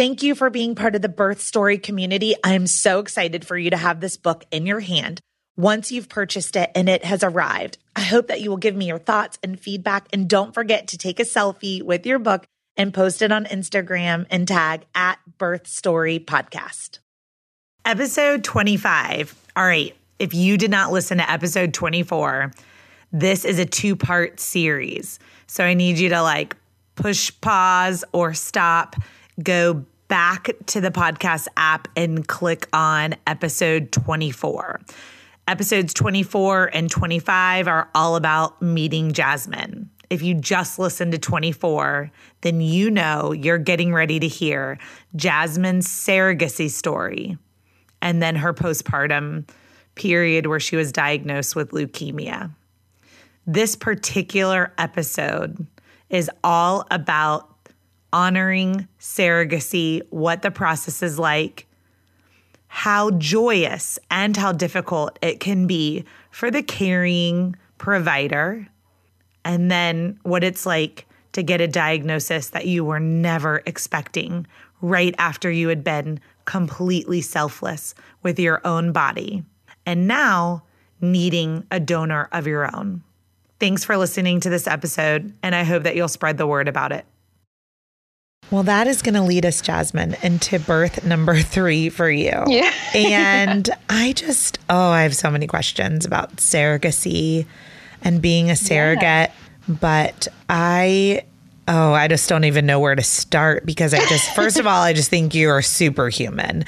[0.00, 2.34] Thank you for being part of the birth story community.
[2.42, 5.20] I am so excited for you to have this book in your hand
[5.58, 7.76] once you've purchased it and it has arrived.
[7.94, 10.08] I hope that you will give me your thoughts and feedback.
[10.10, 12.46] And don't forget to take a selfie with your book
[12.78, 17.00] and post it on Instagram and tag at Birth Story Podcast.
[17.84, 19.38] Episode 25.
[19.54, 19.94] All right.
[20.18, 22.52] If you did not listen to episode 24,
[23.12, 25.18] this is a two part series.
[25.46, 26.56] So I need you to like
[26.94, 28.96] push pause or stop,
[29.42, 34.80] go back to the podcast app and click on episode 24.
[35.46, 39.88] Episodes 24 and 25 are all about meeting Jasmine.
[40.10, 42.10] if you just listened to 24,
[42.40, 44.76] then you know you're getting ready to hear
[45.14, 47.38] Jasmine's surrogacy story
[48.02, 49.48] and then her postpartum
[49.94, 52.50] period where she was diagnosed with leukemia.
[53.46, 55.64] This particular episode
[56.08, 57.49] is all about
[58.12, 61.66] honoring surrogacy, what the process is like,
[62.68, 68.68] how joyous and how difficult it can be for the carrying provider
[69.44, 74.46] and then what it's like to get a diagnosis that you were never expecting
[74.80, 79.44] right after you had been completely selfless with your own body,
[79.86, 80.62] and now
[81.00, 83.02] needing a donor of your own.
[83.58, 86.92] Thanks for listening to this episode, and I hope that you'll spread the word about
[86.92, 87.04] it.
[88.50, 92.32] Well, that is going to lead us, Jasmine, into birth number three for you.
[92.48, 92.72] Yeah.
[92.94, 97.46] and I just, oh, I have so many questions about surrogacy
[98.02, 99.02] and being a surrogate.
[99.02, 99.32] Yeah.
[99.68, 101.22] But I,
[101.68, 104.82] oh, I just don't even know where to start because I just, first of all,
[104.82, 106.64] I just think you are superhuman.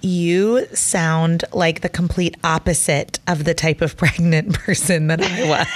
[0.00, 5.66] You sound like the complete opposite of the type of pregnant person that I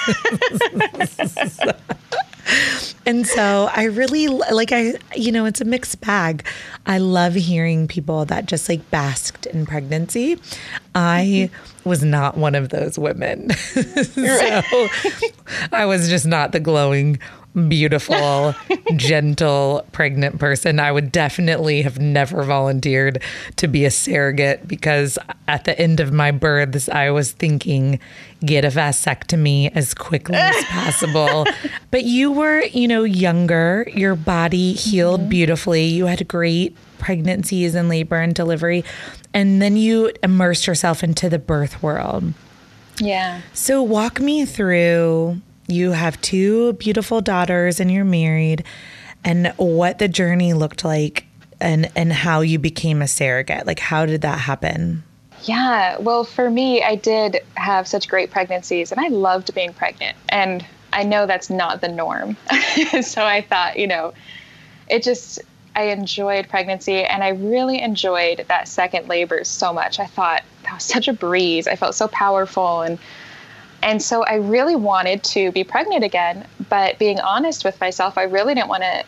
[0.78, 1.58] was.
[3.06, 6.44] and so I really like I you know it's a mixed bag.
[6.86, 10.38] I love hearing people that just like basked in pregnancy.
[10.94, 11.88] I mm-hmm.
[11.88, 13.50] was not one of those women.
[13.54, 14.62] so
[15.72, 17.18] I was just not the glowing
[17.68, 18.54] beautiful,
[18.96, 20.80] gentle, pregnant person.
[20.80, 23.22] I would definitely have never volunteered
[23.56, 25.18] to be a surrogate because
[25.48, 28.00] at the end of my births, I was thinking,
[28.44, 31.46] get a vasectomy as quickly as possible.
[31.90, 35.30] but you were, you know, younger, your body healed mm-hmm.
[35.30, 38.84] beautifully, you had great pregnancies and labor and delivery,
[39.34, 42.32] and then you immersed yourself into the birth world.
[42.98, 43.40] Yeah.
[43.52, 48.64] So walk me through you have two beautiful daughters and you're married
[49.24, 51.26] and what the journey looked like
[51.60, 53.66] and and how you became a surrogate.
[53.66, 55.04] Like how did that happen?
[55.44, 60.16] Yeah well for me i did have such great pregnancies and i loved being pregnant
[60.28, 62.36] and i know that's not the norm.
[63.02, 64.12] So i thought you know
[64.88, 65.40] it just
[65.74, 69.98] i enjoyed pregnancy and i really enjoyed that second labor so much.
[69.98, 71.66] I thought that was such a breeze.
[71.66, 72.98] I felt so powerful and
[73.82, 78.22] and so I really wanted to be pregnant again, but being honest with myself, I
[78.22, 79.04] really didn't want to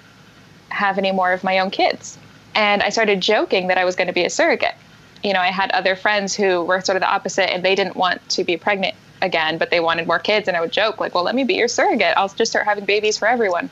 [0.71, 2.19] have any more of my own kids.
[2.55, 4.75] And I started joking that I was going to be a surrogate.
[5.23, 7.97] You know, I had other friends who were sort of the opposite and they didn't
[7.97, 10.49] want to be pregnant again, but they wanted more kids.
[10.49, 12.15] And I would joke, like, well, let me be your surrogate.
[12.17, 13.71] I'll just start having babies for everyone.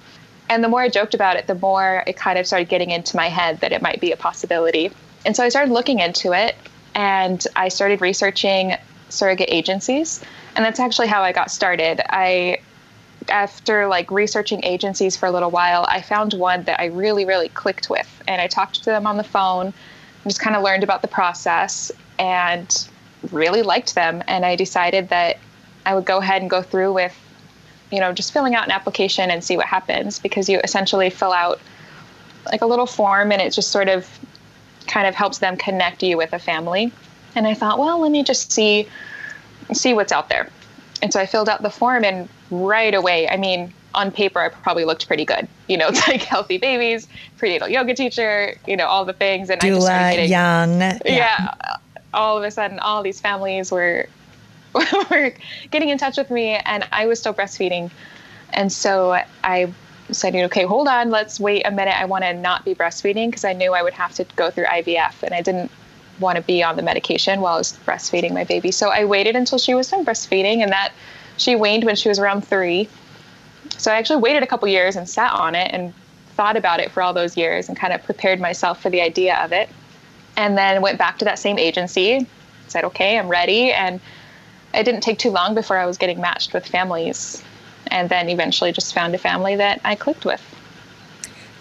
[0.48, 3.16] And the more I joked about it, the more it kind of started getting into
[3.16, 4.92] my head that it might be a possibility.
[5.26, 6.56] And so I started looking into it
[6.94, 8.76] and I started researching
[9.08, 10.24] surrogate agencies
[10.56, 12.00] and that's actually how I got started.
[12.08, 12.58] I
[13.30, 17.48] after like researching agencies for a little while, I found one that I really, really
[17.48, 18.22] clicked with.
[18.26, 19.72] And I talked to them on the phone,
[20.24, 22.88] just kind of learned about the process and
[23.30, 24.22] really liked them.
[24.26, 25.38] And I decided that
[25.86, 27.16] I would go ahead and go through with,
[27.90, 31.32] you know, just filling out an application and see what happens because you essentially fill
[31.32, 31.60] out
[32.46, 34.08] like a little form and it just sort of
[34.86, 36.92] kind of helps them connect you with a family.
[37.34, 38.88] And I thought, well, let me just see
[39.76, 40.48] see what's out there.
[41.02, 44.48] And so I filled out the form and right away, I mean, on paper, I
[44.48, 45.48] probably looked pretty good.
[45.68, 47.08] You know, it's like healthy babies,
[47.38, 49.50] prenatal yoga teacher, you know, all the things.
[49.50, 50.80] And Doula, I just started getting, young.
[50.80, 51.00] Yeah.
[51.04, 51.76] yeah.
[52.14, 54.06] All of a sudden, all these families were,
[55.10, 55.32] were
[55.70, 57.90] getting in touch with me and I was still breastfeeding.
[58.50, 59.72] And so I
[60.10, 61.98] said, okay, hold on, let's wait a minute.
[61.98, 64.66] I want to not be breastfeeding because I knew I would have to go through
[64.66, 65.70] IVF and I didn't
[66.20, 68.70] want to be on the medication while I was breastfeeding my baby.
[68.70, 70.92] So I waited until she was done breastfeeding, and that
[71.36, 72.88] she weaned when she was around three.
[73.78, 75.92] So I actually waited a couple years and sat on it and
[76.34, 79.36] thought about it for all those years and kind of prepared myself for the idea
[79.42, 79.68] of it.
[80.36, 82.26] And then went back to that same agency,
[82.68, 83.72] said, okay, I'm ready.
[83.72, 84.00] And
[84.72, 87.42] it didn't take too long before I was getting matched with families.
[87.88, 90.42] And then eventually just found a family that I clicked with.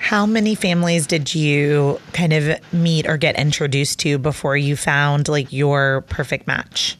[0.01, 5.27] How many families did you kind of meet or get introduced to before you found
[5.27, 6.97] like your perfect match?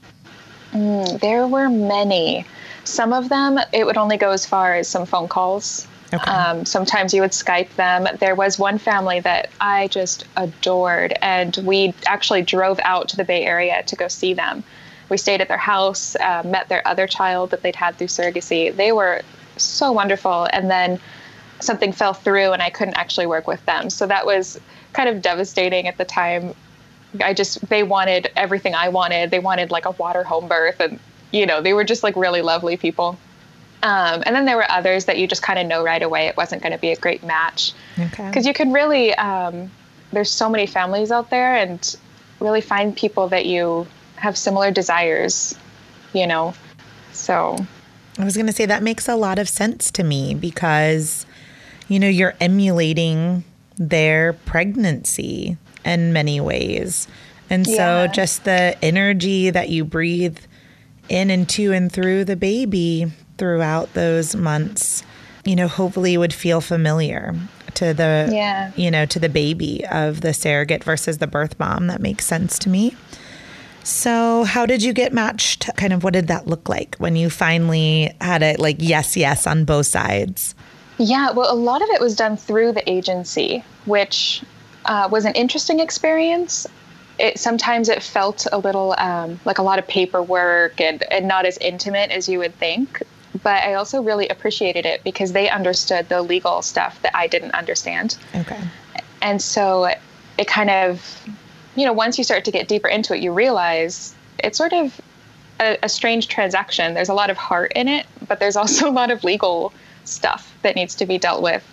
[0.72, 2.46] Mm, there were many.
[2.84, 5.88] Some of them, it would only go as far as some phone calls.
[6.14, 6.30] Okay.
[6.30, 8.08] Um, sometimes you would Skype them.
[8.20, 13.26] There was one family that I just adored, and we actually drove out to the
[13.26, 14.64] Bay Area to go see them.
[15.10, 18.74] We stayed at their house, uh, met their other child that they'd had through surrogacy.
[18.74, 19.24] They were
[19.58, 20.48] so wonderful.
[20.54, 21.00] And then
[21.64, 23.90] something fell through and I couldn't actually work with them.
[23.90, 24.60] So that was
[24.94, 26.54] kind of devastating at the time.
[27.24, 29.32] I just, they wanted everything I wanted.
[29.32, 31.00] They wanted like a water home birth and,
[31.32, 33.18] you know, they were just like really lovely people.
[33.84, 36.38] Um, and then there were others that you just kind of know right away it
[36.38, 37.74] wasn't going to be a great match.
[37.98, 38.28] Okay.
[38.28, 39.72] Because you can really, um,
[40.12, 41.98] there's so many families out there and
[42.40, 43.88] really find people that you
[44.18, 45.56] have similar desires,
[46.14, 46.54] you know?
[47.12, 47.58] So.
[48.20, 51.26] I was going to say that makes a lot of sense to me because,
[51.92, 53.44] you know, you're emulating
[53.78, 57.06] their pregnancy in many ways.
[57.50, 58.08] And so Yeah.
[58.08, 60.38] just the energy that you breathe
[61.10, 65.04] in and to and through the baby throughout those months,
[65.44, 67.36] you know, hopefully would feel familiar
[67.74, 68.72] to the Yeah.
[68.78, 71.88] you know, to the baby of the surrogate versus the birth mom.
[71.88, 72.96] That makes sense to me.
[73.84, 75.70] So, how did you get matched?
[75.76, 79.46] Kind of what did that look like when you finally had it like yes, yes
[79.46, 80.56] on both sides?
[81.02, 84.44] Yeah, well, a lot of it was done through the agency, which
[84.86, 86.68] uh, was an interesting experience.
[87.18, 91.48] It sometimes it felt a little um, like a lot of paperwork and, and not
[91.48, 93.02] as intimate as you would think.
[93.42, 97.56] But I also really appreciated it because they understood the legal stuff that I didn't
[97.56, 98.16] understand.
[98.36, 98.62] Okay.
[99.24, 99.92] And so
[100.38, 101.28] it kind of,
[101.76, 105.02] you know, once you start to get deeper into it, you realize it's sort of
[105.60, 106.94] a, a strange transaction.
[106.94, 110.56] There's a lot of heart in it, but there's also a lot of legal stuff
[110.62, 111.66] that needs to be dealt with.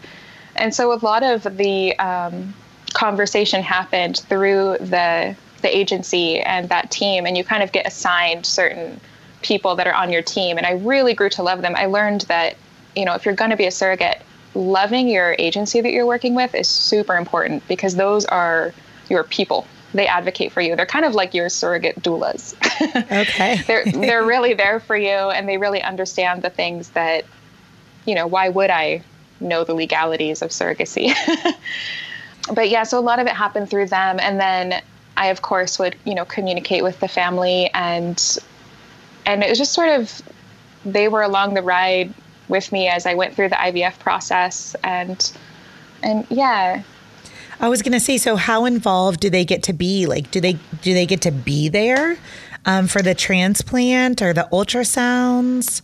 [0.56, 2.54] And so a lot of the um,
[2.94, 8.46] conversation happened through the the agency and that team, and you kind of get assigned
[8.46, 9.00] certain
[9.42, 10.56] people that are on your team.
[10.56, 11.74] And I really grew to love them.
[11.76, 12.56] I learned that
[12.96, 14.22] you know if you're going to be a surrogate,
[14.54, 18.72] loving your agency that you're working with is super important because those are
[19.08, 19.66] your people.
[19.94, 20.76] They advocate for you.
[20.76, 22.54] They're kind of like your surrogate doulas.
[23.10, 23.56] Okay.
[23.66, 27.24] they're they're really there for you and they really understand the things that
[28.08, 29.02] you know why would i
[29.40, 31.12] know the legalities of surrogacy?
[32.50, 34.18] But yeah so a lot of it happened through them.
[34.18, 34.82] And then
[35.18, 37.70] i of course would you know communicate with the family.
[37.74, 38.18] And
[39.26, 40.22] and it was just sort of
[40.86, 42.14] they were along the ride
[42.48, 44.74] with me as i went through the ivf process.
[44.82, 45.30] And
[46.02, 46.82] and yeah.
[47.60, 50.06] I was gonna say, so how involved do they get to be?
[50.06, 52.16] Like, do they do they get to be there
[52.64, 55.82] um, for the transplant or the ultrasounds?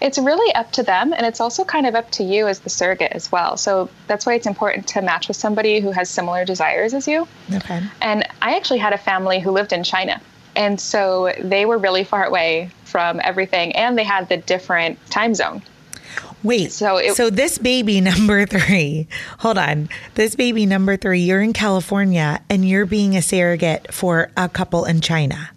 [0.00, 2.70] It's really up to them, and it's also kind of up to you as the
[2.70, 3.56] surrogate as well.
[3.56, 7.26] So that's why it's important to match with somebody who has similar desires as you.
[7.52, 7.82] Okay.
[8.00, 10.20] And I actually had a family who lived in China.
[10.54, 15.34] And so they were really far away from everything, and they had the different time
[15.34, 15.62] zone.
[16.42, 16.72] Wait.
[16.72, 19.88] So, So this baby number three, hold on.
[20.14, 24.84] This baby number three, you're in California and you're being a surrogate for a couple
[24.84, 25.50] in China.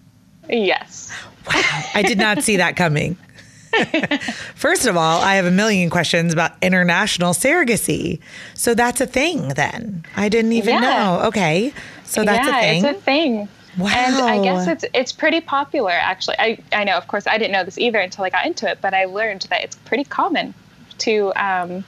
[0.50, 1.12] Yes.
[1.48, 1.62] Wow.
[1.94, 3.18] I did not see that coming.
[4.56, 8.20] First of all, I have a million questions about international surrogacy.
[8.54, 10.06] So that's a thing then.
[10.16, 10.80] I didn't even Yeah.
[10.82, 11.22] know.
[11.28, 11.74] Okay.
[12.06, 12.86] So that's yeah, a thing.
[12.86, 13.50] it's a thing.
[13.78, 13.90] Wow.
[13.96, 16.36] And I guess it's it's pretty popular actually.
[16.40, 18.80] I, I know, of course, I didn't know this either until I got into it,
[18.82, 20.54] but I learned that it's pretty common
[21.00, 21.84] to, um,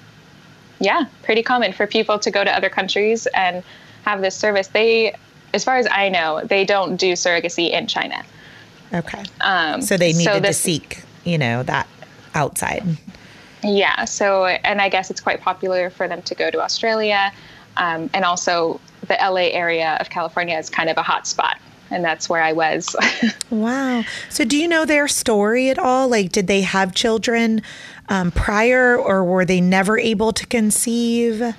[0.80, 3.64] yeah, pretty common for people to go to other countries and
[4.04, 4.68] have this service.
[4.68, 5.16] They,
[5.54, 8.24] as far as I know, they don't do surrogacy in China.
[8.94, 9.24] okay.
[9.42, 11.88] Um, So they needed to this- seek, you know, that
[12.34, 12.84] outside.
[13.64, 14.06] Yeah.
[14.06, 17.32] So, and I guess it's quite popular for them to go to Australia.
[17.78, 21.58] Um, and also, the LA area of California is kind of a hot spot.
[21.90, 22.96] And that's where I was.
[23.52, 24.06] Wow.
[24.30, 26.08] So, do you know their story at all?
[26.08, 27.62] Like, did they have children
[28.08, 31.54] um, prior, or were they never able to conceive?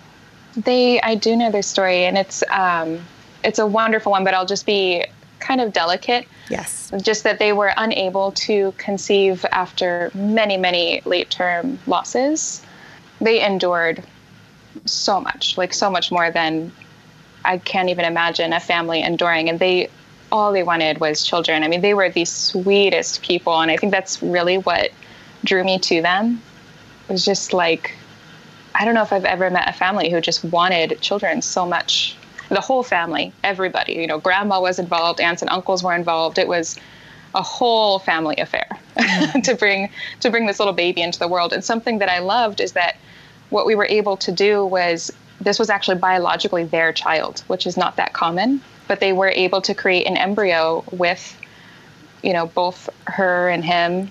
[0.56, 3.00] they, I do know their story, and it's um,
[3.44, 4.24] it's a wonderful one.
[4.24, 5.04] But I'll just be
[5.42, 6.26] kind of delicate.
[6.48, 6.90] Yes.
[7.02, 12.62] Just that they were unable to conceive after many, many late term losses.
[13.20, 14.02] They endured
[14.84, 16.72] so much, like so much more than
[17.44, 19.48] I can't even imagine a family enduring.
[19.48, 19.90] And they,
[20.30, 21.62] all they wanted was children.
[21.62, 23.60] I mean, they were the sweetest people.
[23.60, 24.90] And I think that's really what
[25.44, 26.40] drew me to them.
[27.08, 27.94] It was just like,
[28.74, 32.16] I don't know if I've ever met a family who just wanted children so much.
[32.52, 36.38] The whole family, everybody, you know, grandma was involved, aunts and uncles were involved.
[36.38, 36.78] It was
[37.34, 38.66] a whole family affair
[39.44, 39.90] to bring
[40.20, 41.52] to bring this little baby into the world.
[41.52, 42.96] And something that I loved is that
[43.50, 47.76] what we were able to do was this was actually biologically their child, which is
[47.76, 51.38] not that common, but they were able to create an embryo with
[52.22, 54.10] you know both her and him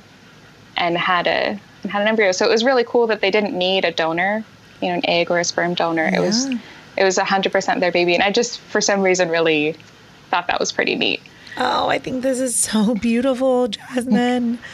[0.77, 2.31] and had a had an embryo.
[2.31, 4.43] So it was really cool that they didn't need a donor,
[4.81, 6.09] you know, an egg or a sperm donor.
[6.11, 6.57] It was Yeah.
[6.97, 9.75] It was 100% their baby and I just for some reason really
[10.29, 11.21] thought that was pretty neat.
[11.57, 14.59] Oh, I think this is so beautiful, Jasmine.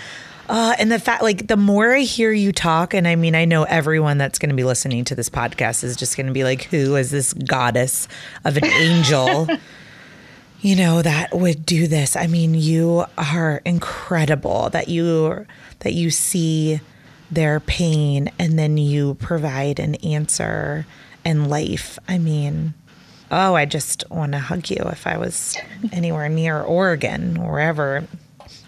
[0.50, 3.44] Uh, and the fact, like, the more I hear you talk, and I mean, I
[3.44, 6.46] know everyone that's going to be listening to this podcast is just going to be
[6.46, 8.08] like, who is this goddess
[8.46, 9.48] of an angel,
[10.62, 12.16] you know, that would do this?
[12.16, 15.46] I mean, you are incredible that you
[15.80, 16.80] that you see
[17.30, 20.86] their pain and then you provide an answer
[21.28, 22.00] in life.
[22.08, 22.74] I mean,
[23.32, 25.58] oh, I just want to hug you if I was
[25.92, 28.08] anywhere near Oregon or wherever.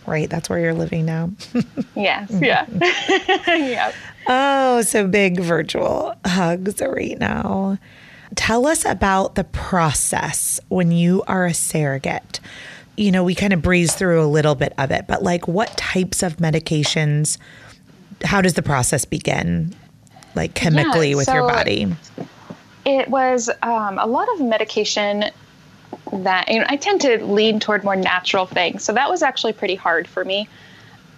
[0.05, 1.31] Right, that's where you're living now.
[1.95, 2.65] yes, yeah.
[3.47, 3.93] yeah.
[4.27, 7.77] Oh, so big virtual hugs right now.
[8.35, 12.39] Tell us about the process when you are a surrogate.
[12.97, 15.69] You know, we kind of breeze through a little bit of it, but like what
[15.77, 17.37] types of medications,
[18.25, 19.73] how does the process begin,
[20.35, 21.87] like chemically Yeah, with your body?
[22.85, 25.25] It was um, a lot of medication
[26.11, 28.83] that you know, I tend to lean toward more natural things.
[28.83, 30.47] So that was actually pretty hard for me.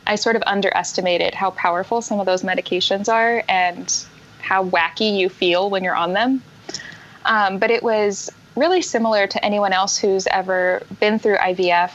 [0.07, 4.05] I sort of underestimated how powerful some of those medications are and
[4.41, 6.41] how wacky you feel when you're on them.
[7.25, 11.91] Um, but it was really similar to anyone else who's ever been through IVF.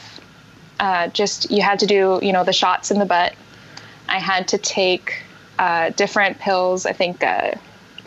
[0.79, 3.33] Uh, just you had to do, you know, the shots in the butt.
[4.07, 5.23] I had to take
[5.59, 6.85] uh, different pills.
[6.85, 7.51] I think uh,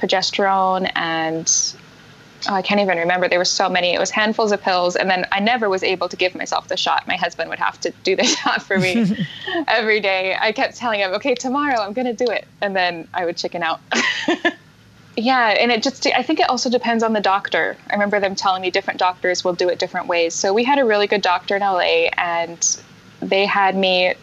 [0.01, 1.75] progesterone and
[2.49, 3.29] oh, I can't even remember.
[3.29, 3.95] There were so many.
[3.95, 6.77] It was handfuls of pills, and then I never was able to give myself the
[6.77, 7.07] shot.
[7.07, 9.17] My husband would have to do the shot for me
[9.69, 10.37] every day.
[10.39, 13.37] I kept telling him, "Okay, tomorrow I'm going to do it," and then I would
[13.37, 13.81] chicken out.
[15.17, 17.77] yeah, and it just I think it also depends on the doctor.
[17.91, 20.35] I remember them telling me different doctors will do it different ways.
[20.35, 22.81] So we had a really good doctor in LA, and
[23.21, 24.15] they had me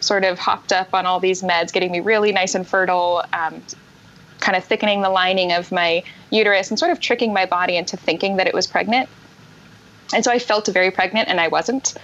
[0.00, 3.24] sort of hopped up on all these meds, getting me really nice and fertile.
[3.32, 3.62] Um,
[4.40, 7.96] kind of thickening the lining of my uterus and sort of tricking my body into
[7.96, 9.08] thinking that it was pregnant.
[10.14, 11.94] And so I felt very pregnant and I wasn't.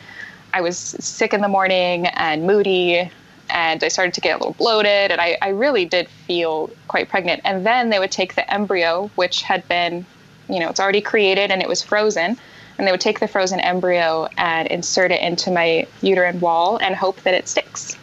[0.53, 3.11] I was sick in the morning and moody
[3.51, 7.09] and I started to get a little bloated and I, I really did feel quite
[7.09, 7.41] pregnant.
[7.45, 10.07] And then they would take the embryo, which had been,
[10.49, 12.37] you know, it's already created and it was frozen.
[12.77, 16.95] And they would take the frozen embryo and insert it into my uterine wall and
[16.95, 17.97] hope that it sticks.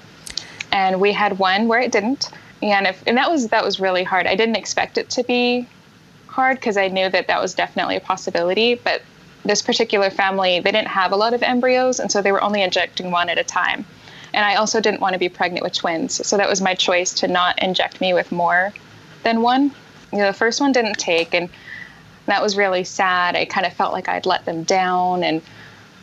[0.71, 2.29] And we had one where it didn't
[2.61, 4.27] and if and that was that was really hard.
[4.27, 5.67] I didn't expect it to be
[6.27, 8.75] hard because I knew that that was definitely a possibility.
[8.75, 9.01] But
[9.43, 12.61] this particular family, they didn't have a lot of embryos, and so they were only
[12.61, 13.85] injecting one at a time.
[14.33, 17.13] And I also didn't want to be pregnant with twins, so that was my choice
[17.15, 18.73] to not inject me with more
[19.23, 19.71] than one.
[20.13, 21.49] You know, the first one didn't take, and
[22.27, 23.35] that was really sad.
[23.35, 25.41] I kind of felt like I'd let them down, and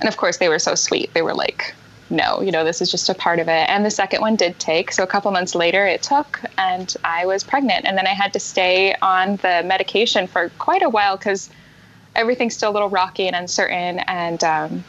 [0.00, 1.12] and of course they were so sweet.
[1.14, 1.74] They were like,
[2.10, 3.68] no, you know, this is just a part of it.
[3.68, 4.92] And the second one did take.
[4.92, 7.84] So a couple months later, it took, and I was pregnant.
[7.84, 11.50] And then I had to stay on the medication for quite a while because
[12.14, 14.00] everything's still a little rocky and uncertain.
[14.00, 14.84] And, um,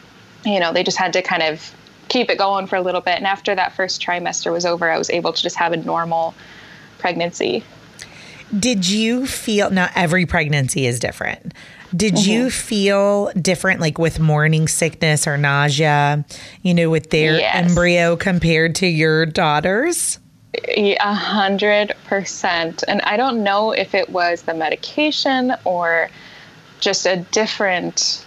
[0.46, 1.76] you know, they just had to kind of
[2.08, 3.18] keep it going for a little bit.
[3.18, 6.34] And after that first trimester was over, I was able to just have a normal
[7.00, 7.64] pregnancy.
[8.58, 11.54] Did you feel now every pregnancy is different?
[11.96, 12.30] Did Mm-hmm.
[12.32, 16.24] you feel different like with morning sickness or nausea,
[16.62, 17.56] you know, with their Yes.
[17.70, 20.20] embryo compared to your daughter's?
[20.68, 22.84] A hundred percent.
[22.88, 26.10] And I don't know if it was the medication or
[26.80, 28.26] just a different.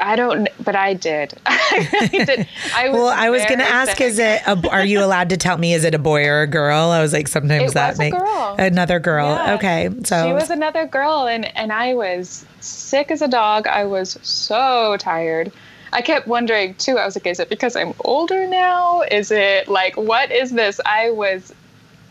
[0.00, 1.34] I don't, but I did.
[1.46, 2.48] I really did.
[2.74, 5.36] I was Well, I was going to ask, is it, a, are you allowed to
[5.36, 6.90] tell me, is it a boy or a girl?
[6.90, 8.16] I was like, sometimes It that makes
[8.58, 9.28] another girl.
[9.28, 9.54] Yeah.
[9.54, 9.90] Okay.
[10.04, 13.66] So she was another girl, and and I was sick as a dog.
[13.66, 15.52] I was so tired.
[15.92, 16.98] I kept wondering too.
[16.98, 19.02] I was like, is it because I'm older now?
[19.02, 20.80] Is it like what is this?
[20.84, 21.52] I was,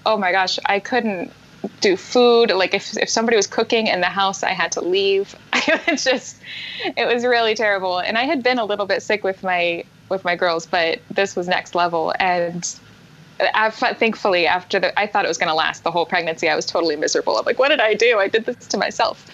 [0.05, 1.31] oh my gosh, I couldn't
[1.81, 2.51] do food.
[2.51, 5.35] Like if if somebody was cooking in the house, I had to leave.
[5.87, 6.37] I was just,
[6.97, 7.99] it was really terrible.
[7.99, 11.35] And I had been a little bit sick with my with my girls, but this
[11.35, 12.13] was next level.
[12.19, 12.69] And
[13.53, 16.49] I, thankfully, after the, I thought it was going to last the whole pregnancy.
[16.49, 17.37] I was totally miserable.
[17.37, 18.19] I'm like, what did I do?
[18.19, 19.25] I did this to myself.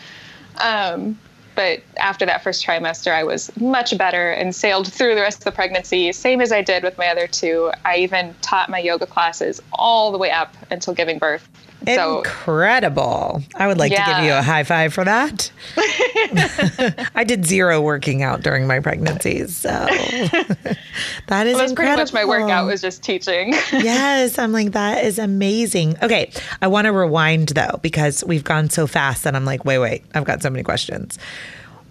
[0.58, 1.20] Um,
[1.56, 5.44] but after that first trimester, I was much better and sailed through the rest of
[5.44, 7.72] the pregnancy, same as I did with my other two.
[7.84, 11.50] I even taught my yoga classes all the way up until giving birth.
[11.86, 13.42] So incredible.
[13.56, 15.52] I would like to give you a high five for that.
[17.16, 19.56] I did zero working out during my pregnancies.
[19.56, 19.70] So
[21.28, 23.54] that is that's pretty much my workout was just teaching.
[23.72, 25.96] yes, I'm like that is amazing.
[26.02, 29.80] Okay, I want to rewind though because we've gone so fast that I'm like, wait,
[29.80, 31.18] wait, I've got so many questions.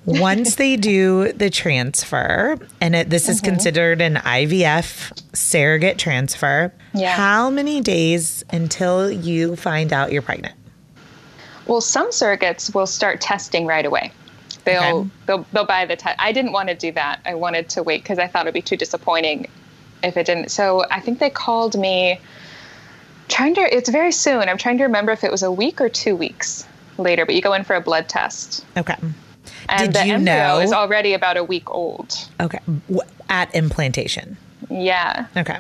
[0.09, 3.33] Once they do the transfer, and it, this Mm-hmm.
[3.33, 7.13] is considered an IVF surrogate transfer, Yeah.
[7.15, 10.55] how many days until you find out you're pregnant?
[11.67, 14.11] Well, some surrogates will start testing right away.
[14.65, 15.11] They'll Okay.
[15.27, 16.17] they'll they'll buy the test.
[16.19, 17.21] I didn't want to do that.
[17.27, 19.47] I wanted to wait because I thought it'd be too disappointing
[20.03, 20.51] if it didn't.
[20.51, 22.19] So I think they called me.
[23.29, 24.49] Trying to, it's very soon.
[24.49, 26.67] I'm trying to remember if it was a week or two weeks
[26.97, 27.27] later.
[27.27, 28.97] But you go in for a blood test, Okay.
[29.69, 30.61] And Did the you embryo know?
[30.61, 32.15] is already about a week old.
[32.41, 32.61] Okay.
[33.29, 34.37] At implantation.
[34.71, 35.27] Yeah.
[35.37, 35.59] Okay.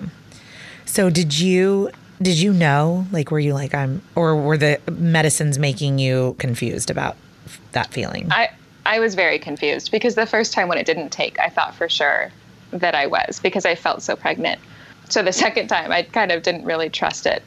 [0.86, 1.90] So did you
[2.20, 3.06] did you know?
[3.12, 7.16] Like, were you like, I'm, or were the medicines making you confused about
[7.72, 8.28] that feeling?
[8.32, 8.50] I,
[8.86, 11.88] I was very confused because the first time when it didn't take, I thought for
[11.88, 12.30] sure
[12.72, 14.60] that I was because I felt so pregnant.
[15.08, 17.42] So the second time, I kind of didn't really trust it.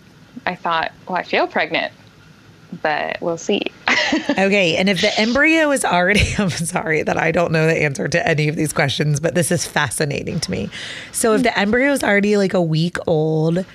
[0.46, 1.92] I thought, well, I feel pregnant,
[2.82, 3.64] but we'll see.
[4.30, 4.76] Okay.
[4.78, 8.28] And if the embryo is already, I'm sorry that I don't know the answer to
[8.28, 10.70] any of these questions, but this is fascinating to me.
[11.12, 13.66] So if the embryo is already like a week old,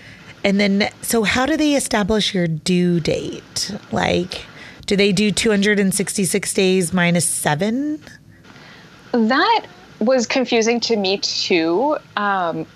[0.44, 3.74] and then, so how do they establish your due date?
[3.90, 4.44] Like,
[4.86, 8.00] do they do 266 days minus seven?
[9.12, 9.66] That
[9.98, 11.96] was confusing to me too.
[12.16, 12.66] Um,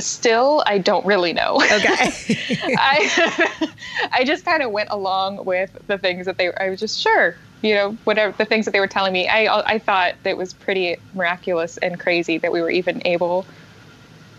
[0.00, 1.56] still, I don't really know.
[1.56, 2.12] Okay.
[2.78, 3.68] I
[4.12, 6.52] I just kind of went along with the things that they.
[6.54, 9.28] I was just sure, you know, whatever the things that they were telling me.
[9.28, 13.44] I I thought that was pretty miraculous and crazy that we were even able.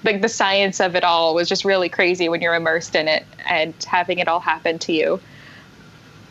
[0.03, 3.23] Like the science of it all was just really crazy when you're immersed in it
[3.47, 5.19] and having it all happen to you.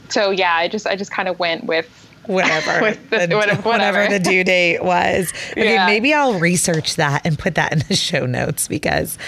[0.09, 4.09] So yeah, I just I just kind of went with whatever, the, the, whatever, whatever
[4.09, 5.33] the due date was.
[5.53, 5.87] Okay, Yeah.
[5.87, 9.19] maybe I'll research that and put that in the show notes because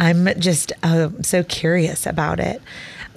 [0.00, 2.60] I'm just uh, so curious about it.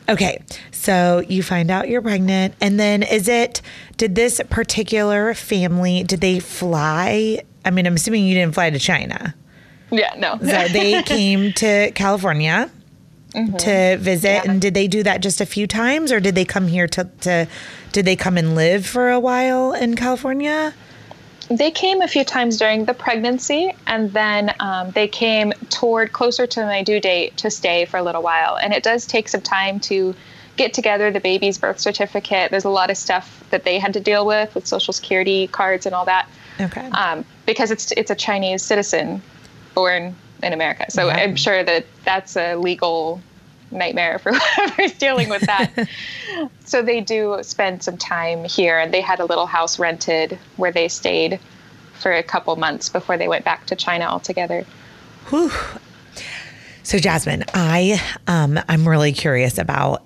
[0.07, 3.61] Okay, so you find out you're pregnant, and then is it?
[3.97, 6.03] Did this particular family?
[6.03, 7.41] Did they fly?
[7.65, 9.33] I mean, I'm assuming you didn't fly to China.
[9.91, 10.37] Yeah, no.
[10.37, 12.69] So they came to California
[13.59, 14.51] to visit, Yeah.
[14.51, 17.09] and did they do that just a few times, or did they come here to
[17.21, 17.47] to?
[17.91, 20.73] Did they come and live for a while in California?
[21.49, 26.47] They came a few times during the pregnancy, and then um, they came toward closer
[26.47, 28.57] to my due date to stay for a little while.
[28.57, 30.15] And it does take some time to
[30.57, 32.49] get together the baby's birth certificate.
[32.49, 35.85] There's a lot of stuff that they had to deal with with social security cards
[35.85, 36.27] and all that,
[36.59, 36.87] Okay.
[36.89, 39.21] um, because it's it's a Chinese citizen
[39.75, 40.85] born in America.
[40.89, 41.15] So Yeah.
[41.15, 43.19] I'm sure that that's a legal
[43.71, 45.71] nightmare for whoever's dealing with that.
[46.65, 50.71] so they do spend some time here, and they had a little house rented where
[50.71, 51.39] they stayed
[51.99, 54.65] for a couple months before they went back to China altogether.
[55.29, 55.51] Whew.
[56.83, 60.03] So Jasmine, I um I'm really curious about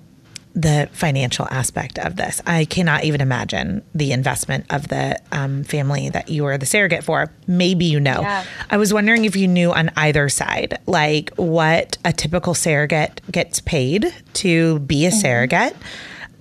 [0.55, 2.41] the financial aspect of this.
[2.45, 7.03] I cannot even imagine the investment of the um, family that you were the surrogate
[7.03, 7.31] for.
[7.47, 8.21] Maybe you know.
[8.21, 8.45] Yeah.
[8.69, 13.59] I was wondering if you knew on either side, like what a typical surrogate gets
[13.61, 15.75] paid to be a surrogate.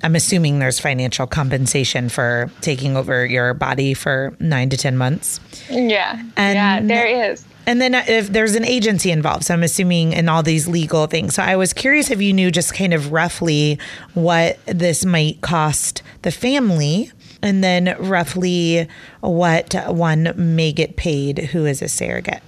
[0.03, 5.41] I'm assuming there's financial compensation for taking over your body for nine to 10 months.
[5.69, 7.45] Yeah, yeah, there is.
[7.69, 11.35] And then if there's an agency involved, so I'm assuming in all these legal things.
[11.35, 13.79] So I was curious if you knew just kind of roughly
[14.15, 18.89] what this might cost the family, and then roughly
[19.21, 22.43] what one may get paid who is a surrogate.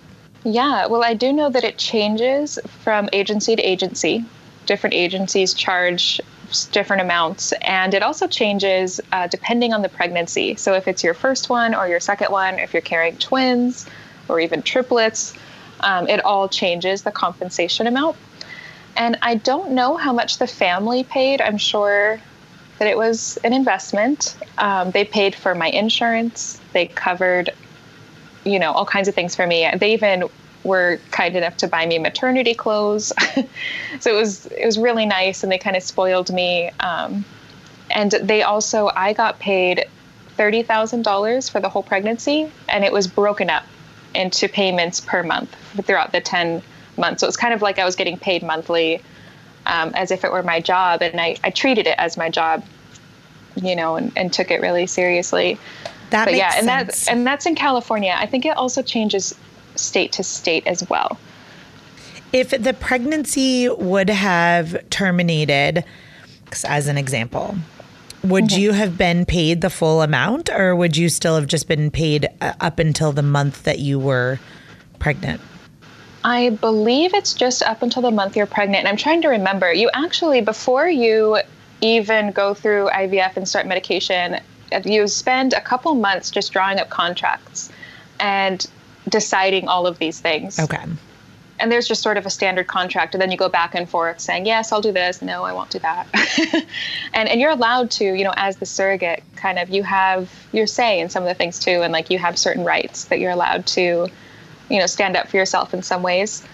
[0.44, 4.24] Yeah, well, I do know that it changes from agency to agency.
[4.64, 6.18] Different agencies charge
[6.72, 10.54] different amounts, and it also changes uh, depending on the pregnancy.
[10.54, 13.86] So, if it's your first one or your second one, if you're carrying twins
[14.30, 15.34] or even triplets,
[15.80, 18.16] um, it all changes the compensation amount.
[18.96, 21.40] And I don't know how much the family paid.
[21.40, 22.20] I'm sure
[22.78, 24.36] that it was an investment.
[24.58, 27.50] Um, they paid for my insurance, they covered
[28.44, 30.24] you know all kinds of things for me they even
[30.64, 33.12] were kind enough to buy me maternity clothes
[34.00, 37.24] so it was it was really nice and they kind of spoiled me um,
[37.90, 39.86] and they also i got paid
[40.38, 43.64] $30000 for the whole pregnancy and it was broken up
[44.14, 46.62] into payments per month throughout the 10
[46.96, 49.00] months so it was kind of like i was getting paid monthly
[49.66, 52.64] um, as if it were my job and I, I treated it as my job
[53.56, 55.58] you know and, and took it really seriously
[56.10, 56.66] That but yeah, and sense.
[56.66, 58.14] that's and that's in California.
[58.16, 59.34] I think it also changes
[59.76, 61.18] state to state as well.
[62.32, 65.84] if the pregnancy would have terminated,
[66.64, 67.56] as an example,
[68.22, 68.60] would Mm-hmm.
[68.60, 72.28] you have been paid the full amount, or would you still have just been paid
[72.40, 74.38] uh, up until the month that you were
[74.98, 75.40] pregnant?
[76.22, 78.80] I believe it's just up until the month you're pregnant.
[78.80, 79.72] And I'm trying to remember.
[79.72, 81.40] You actually before you
[81.80, 84.38] even go through IVF and start medication,
[84.84, 87.70] you spend a couple months just drawing up contracts
[88.18, 88.66] and
[89.08, 90.58] deciding all of these things.
[90.58, 90.84] Okay.
[91.60, 93.14] And there's just sort of a standard contract.
[93.14, 95.22] And then you go back and forth saying yes i'll do this.
[95.22, 96.06] No i won't do that.
[97.12, 100.66] And and you're allowed to you know as the surrogate kind of you have your
[100.66, 101.82] say in some of the things too.
[101.82, 104.08] And like you have certain rights that you're allowed to
[104.68, 106.46] you know stand up for yourself in some ways.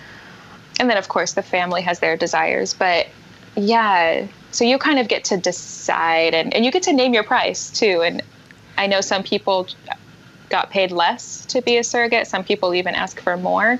[0.80, 2.74] And then of course the family has their desires.
[2.74, 3.06] But
[3.56, 7.24] yeah so you kind of get to decide and, and you get to name your
[7.24, 8.02] price too.
[8.02, 8.22] And
[8.78, 9.68] i know some people
[10.48, 12.26] got paid less to be a surrogate.
[12.26, 13.78] Some people even ask for more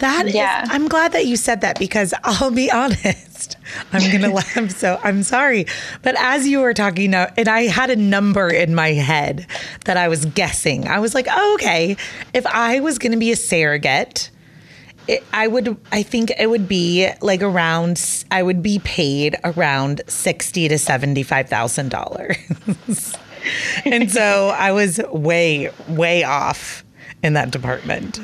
[0.00, 0.64] That is- Yeah.
[0.70, 3.56] I'm glad that you said that because I'll be honest.
[3.92, 4.70] I'm gonna laugh.
[4.70, 5.66] So I'm sorry,
[6.02, 9.46] but as you were talking now, and I had a number in my head
[9.84, 10.86] that I was guessing.
[10.88, 11.96] I was like, oh, okay,
[12.32, 14.30] if I was gonna be a surrogate.
[15.06, 18.02] It, I would, I think it would be like around.
[18.30, 22.38] I would be paid around sixty to seventy-five thousand dollars,
[23.84, 26.84] and so I was way, way off
[27.22, 28.18] in that department.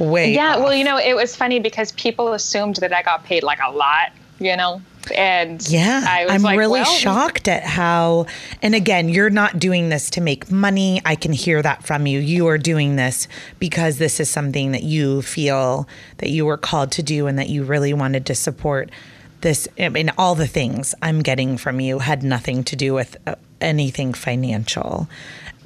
[0.00, 0.60] Way, Yeah, off.
[0.60, 3.70] well, you know, it was funny because people assumed that I got paid like a
[3.70, 4.80] lot, you know,
[5.14, 8.26] and Yeah, I was I'm like, really well, shocked at how.
[8.62, 11.00] And again, you're not doing this to make money.
[11.04, 12.18] I can hear that from you.
[12.18, 15.86] You are doing this because this is something that you feel
[16.18, 18.90] that you were called to do and that you really wanted to support.
[19.42, 23.16] This, I mean, all the things I'm getting from you had nothing to do with
[23.26, 25.08] uh, anything financial.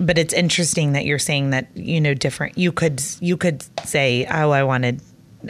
[0.00, 2.59] But it's interesting that you're saying that you know different.
[2.59, 5.00] You could you could say, "Oh, I wanted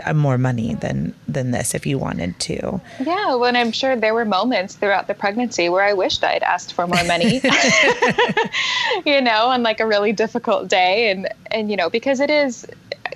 [0.04, 3.96] uh, more money than than this if you wanted to." Yeah, well, and I'm sure
[3.96, 7.40] there were moments throughout the pregnancy where I wished I'd asked for more money,
[9.06, 11.10] you know, on like a really difficult day.
[11.10, 12.66] And, and, you know, because it is,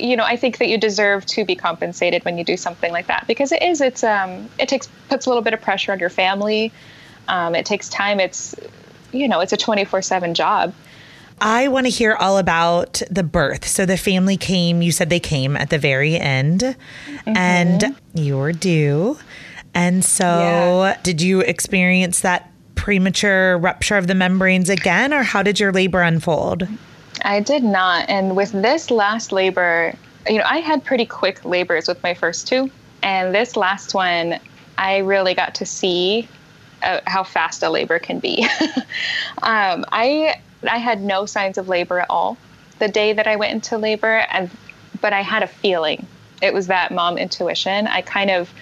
[0.01, 3.07] you know, I think that you deserve to be compensated when you do something like
[3.07, 5.99] that because it is, it's, um, it takes, puts a little bit of pressure on
[5.99, 6.73] your family.
[7.29, 8.21] Um, it takes time.
[8.21, 8.55] It's,
[9.13, 10.75] you know, it's a 24 seven job.
[11.41, 13.67] I want to hear all about the birth.
[13.67, 16.77] So the family came, you said they came at the very end
[17.27, 19.19] and you were due.
[19.75, 20.97] And so Yeah.
[21.03, 26.03] did you experience that premature rupture of the membranes again or how did your labor
[26.03, 26.67] unfold?
[27.25, 28.09] I did not.
[28.09, 29.95] And with this last labor,
[30.29, 32.71] you know, I had pretty quick labors with my first two.
[33.03, 34.39] And this last one,
[34.77, 36.29] I really got to see
[36.83, 38.47] uh, how fast a labor can be.
[39.43, 40.35] um, I
[40.67, 42.37] I had no signs of labor at all
[42.79, 44.51] the day that I went into labor, and
[45.01, 46.07] but I had a feeling.
[46.43, 47.87] It was that mom intuition.
[47.87, 48.53] I kind of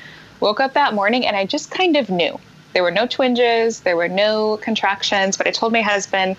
[0.41, 2.39] woke up that morning and I just kind of knew.
[2.75, 6.37] There were no twinges, there were no contractions, but I told my husband,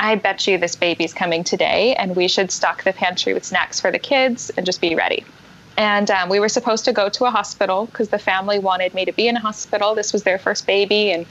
[0.00, 3.78] I bet you this baby's coming today, and we should stock the pantry with snacks
[3.80, 5.24] for the kids and just be ready.
[5.76, 9.04] And um, we were supposed to go to a hospital because the family wanted me
[9.04, 9.94] to be in a hospital.
[9.94, 11.26] This was their first baby, and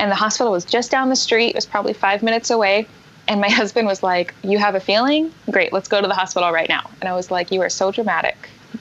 [0.00, 1.50] and the hospital was just down the street.
[1.50, 2.86] It was probably five minutes away.
[3.28, 5.32] And my husband was like, "You have a feeling?
[5.50, 7.92] Great, let's go to the hospital right now." And I was like, "You are so
[7.92, 8.36] dramatic.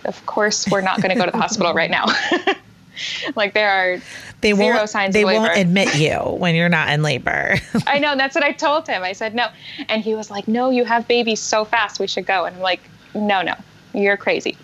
[0.06, 2.06] Of course, we're not going to go to the hospital right now."
[3.36, 4.02] like there are
[4.42, 5.42] They zero won't signs they of labor.
[5.42, 7.56] won't admit you when you're not in labor.
[7.88, 8.16] I know.
[8.16, 9.04] That's what I told him.
[9.04, 9.48] I said no,
[9.88, 12.00] and he was like, "No, you have babies so fast.
[12.00, 12.82] We should go." And I'm like,
[13.14, 13.56] "No, no,
[13.94, 14.58] you're crazy."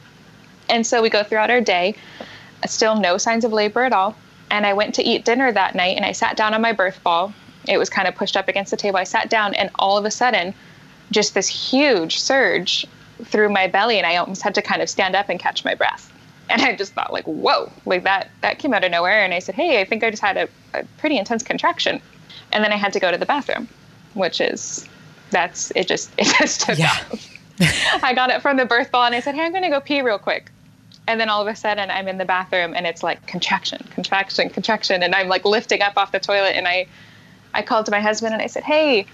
[0.69, 1.95] And so we go throughout our day.
[2.65, 4.15] Still no signs of labor at all.
[4.51, 7.01] And I went to eat dinner that night, and I sat down on my birth
[7.03, 7.33] ball.
[7.67, 8.97] It was kind of pushed up against the table.
[8.97, 10.53] I sat down, and all of a sudden,
[11.11, 12.85] just this huge surge
[13.23, 15.75] through my belly, and I almost had to kind of stand up and catch my
[15.75, 16.11] breath.
[16.47, 19.23] And I just thought, like, whoa, like that that came out of nowhere.
[19.25, 21.99] And I said, hey, I think I just had a, a pretty intense contraction.
[22.51, 23.67] And then I had to go to the bathroom,
[24.13, 24.87] which is
[25.31, 25.87] that's it.
[25.87, 26.91] Just it just took Yeah.
[26.91, 27.31] off.
[28.03, 29.79] I got it from the birth ball, and I said, hey, I'm going to go
[29.81, 30.51] pee real quick.
[31.07, 34.49] And then all of a sudden, I'm in the bathroom, and it's like contraction, contraction,
[34.49, 36.87] contraction, and I'm like lifting up off the toilet, and I
[37.55, 39.07] I called to my husband and I said, hey,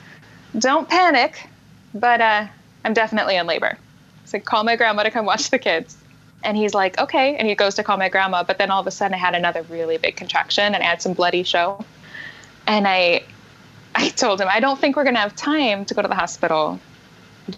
[0.57, 1.47] don't panic,
[1.93, 2.47] but uh,
[2.83, 3.77] I'm definitely in labor.
[4.25, 5.95] Said, call my grandma to come watch the kids.
[6.43, 7.35] And he's like, okay.
[7.35, 8.43] And he goes to call my grandma.
[8.43, 11.03] But then all of a sudden, I had another really big contraction and I had
[11.03, 11.85] some bloody show.
[12.65, 13.23] And I,
[13.93, 16.15] I told him, I don't think we're going to have time to go to the
[16.15, 16.79] hospital.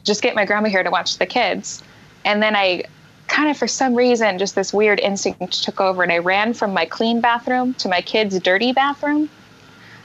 [0.04, 1.82] Just get my grandma here to watch the kids.
[2.26, 2.84] And then I
[3.28, 6.74] kind of, for some reason, just this weird instinct took over and I ran from
[6.74, 9.30] my clean bathroom to my kids' dirty bathroom.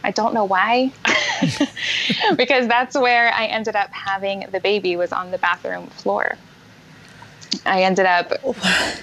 [0.05, 0.93] I don't know why.
[2.37, 6.37] because that's where I ended up having the baby was on the bathroom floor.
[7.67, 8.33] I ended up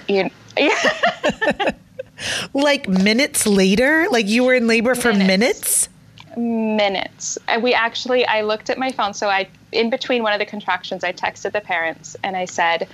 [0.07, 1.73] you yeah,
[2.53, 5.89] like minutes later, like you were in labor for minutes.
[6.37, 6.37] Minutes.
[6.37, 7.37] minutes.
[7.47, 10.45] And we actually I looked at my phone so I in between one of the
[10.45, 12.87] contractions I texted the parents and I said,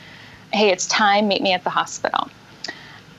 [0.53, 2.29] "Hey, it's time, meet me at the hospital."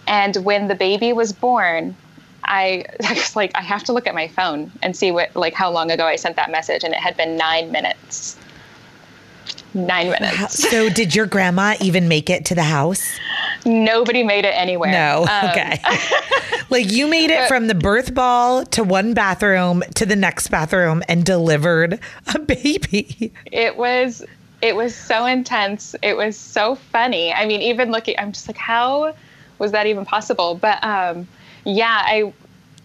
[0.06, 1.96] And when the baby was born,
[2.44, 5.54] I, I was like, I have to look at my phone and see what, like,
[5.54, 8.36] how long ago I sent that message, and it had been nine minutes.
[9.74, 10.68] Nine minutes.
[10.68, 13.18] So did your grandma even make it to the house?
[13.64, 14.92] Nobody made it anywhere.
[14.92, 15.26] No.
[15.26, 15.80] Um, okay.
[16.70, 21.02] like you made it from the birth ball to one bathroom to the next bathroom
[21.08, 22.00] and delivered
[22.34, 23.32] a baby.
[23.46, 24.24] It was,
[24.62, 25.94] it was so intense.
[26.02, 27.32] It was so funny.
[27.32, 29.12] I mean, even looking, I'm just like, how
[29.58, 30.54] was that even possible?
[30.54, 31.26] But um,
[31.64, 32.32] yeah, I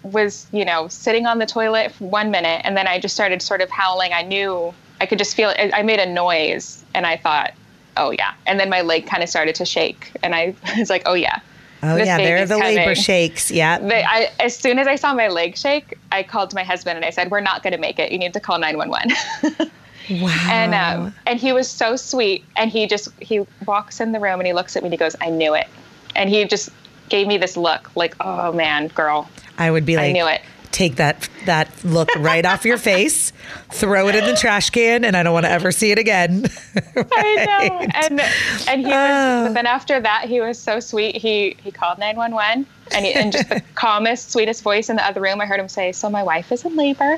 [0.01, 3.43] was, you know, sitting on the toilet for one minute, and then I just started
[3.43, 4.11] sort of howling.
[4.11, 5.71] I knew I could just feel it.
[5.73, 7.53] I made a noise, and I thought,
[7.95, 8.33] oh yeah.
[8.47, 11.39] And then my leg kind of started to shake, and I was like, oh yeah.
[11.83, 13.51] Oh This yeah, they're baby's the labor shakes.
[13.51, 13.77] Yeah.
[13.77, 17.05] They, I, as soon as I saw my leg shake, I called my husband and
[17.05, 18.11] I said, "We're not going to make it.
[18.11, 19.69] You need to call 911."
[20.09, 20.47] Wow.
[20.49, 22.45] and um, and he was so sweet.
[22.55, 24.97] And he just he walks in the room and he looks at me and he
[24.97, 25.67] goes, "I knew it."
[26.15, 26.69] And he just
[27.09, 30.41] gave me this look, like, "Oh man, girl, I would be like, I knew it."
[30.77, 33.33] take that that look right off your face,
[33.71, 36.45] throw it in the trash can, and I don't want to ever see it again.
[36.95, 37.87] I know.
[37.95, 38.21] And
[38.67, 38.93] and he was.
[38.93, 39.47] Oh.
[39.47, 41.15] But then after that, he was so sweet.
[41.15, 45.19] He he called 911 and he, in just the calmest, sweetest voice in the other
[45.19, 47.17] room, I heard him say, "So my wife is in labor."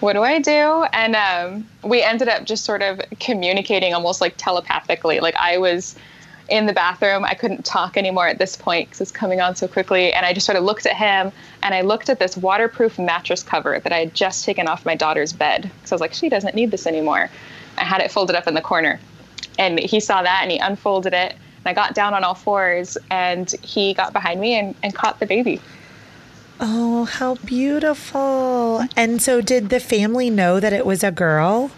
[0.00, 0.84] What do I do?
[0.92, 5.20] And um, we ended up just sort of communicating almost like telepathically.
[5.20, 5.96] Like I was
[6.48, 7.24] in the bathroom.
[7.24, 10.12] I couldn't talk anymore at this point because it's coming on so quickly.
[10.12, 11.32] And I just sort of looked at him
[11.62, 14.94] and I looked at this waterproof mattress cover that I had just taken off my
[14.94, 15.70] daughter's bed.
[15.84, 17.30] So I was like, she doesn't need this anymore.
[17.78, 19.00] I had it folded up in the corner.
[19.58, 21.32] And he saw that and he unfolded it.
[21.32, 25.18] And I got down on all fours and he got behind me and, and caught
[25.18, 25.60] the baby.
[26.60, 28.84] Oh, how beautiful!
[28.96, 31.70] And so, did the family know that it was a girl?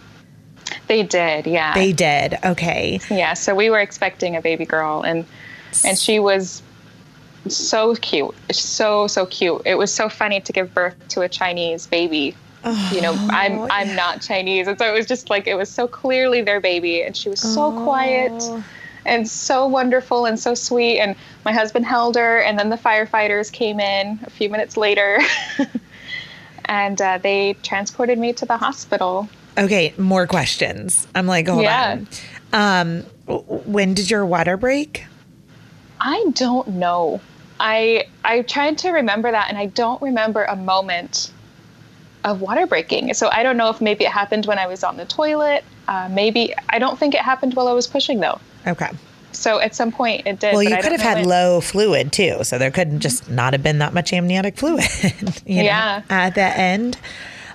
[0.86, 1.74] They did, yeah.
[1.74, 2.38] They did.
[2.44, 3.00] Okay.
[3.10, 5.24] Yeah, so we were expecting a baby girl, and
[5.84, 6.62] and she was
[7.48, 9.62] so cute, so so cute.
[9.64, 12.36] It was so funny to give birth to a Chinese baby.
[12.92, 15.70] you know, I'm Oh, I'm not Chinese, and so it was just like it was
[15.70, 18.64] so clearly their baby, and she was so quiet Oh.
[19.08, 21.00] And so wonderful and so sweet.
[21.00, 25.18] And my husband held her, and then the firefighters came in a few minutes later,
[26.66, 29.28] and uh, they transported me to the hospital.
[29.56, 29.92] Okay.
[29.98, 31.06] More questions.
[31.14, 31.98] I'm like, hold Yeah.
[31.98, 32.08] on.
[32.52, 35.04] Um, when did your water break?
[36.00, 37.20] I don't know.
[37.60, 41.32] I I tried to remember that, and I don't remember a moment
[42.24, 43.14] of water breaking.
[43.14, 45.64] So I don't know if maybe it happened when I was on the toilet.
[45.88, 48.38] Uh, maybe I don't think it happened while I was pushing though.
[48.68, 48.90] Okay.
[49.32, 50.52] So at some point it did.
[50.54, 51.28] Well, you could have had when.
[51.28, 54.84] low fluid too, so there could just not have been that much amniotic fluid.
[55.46, 56.02] you know, Yeah.
[56.10, 56.98] At the end.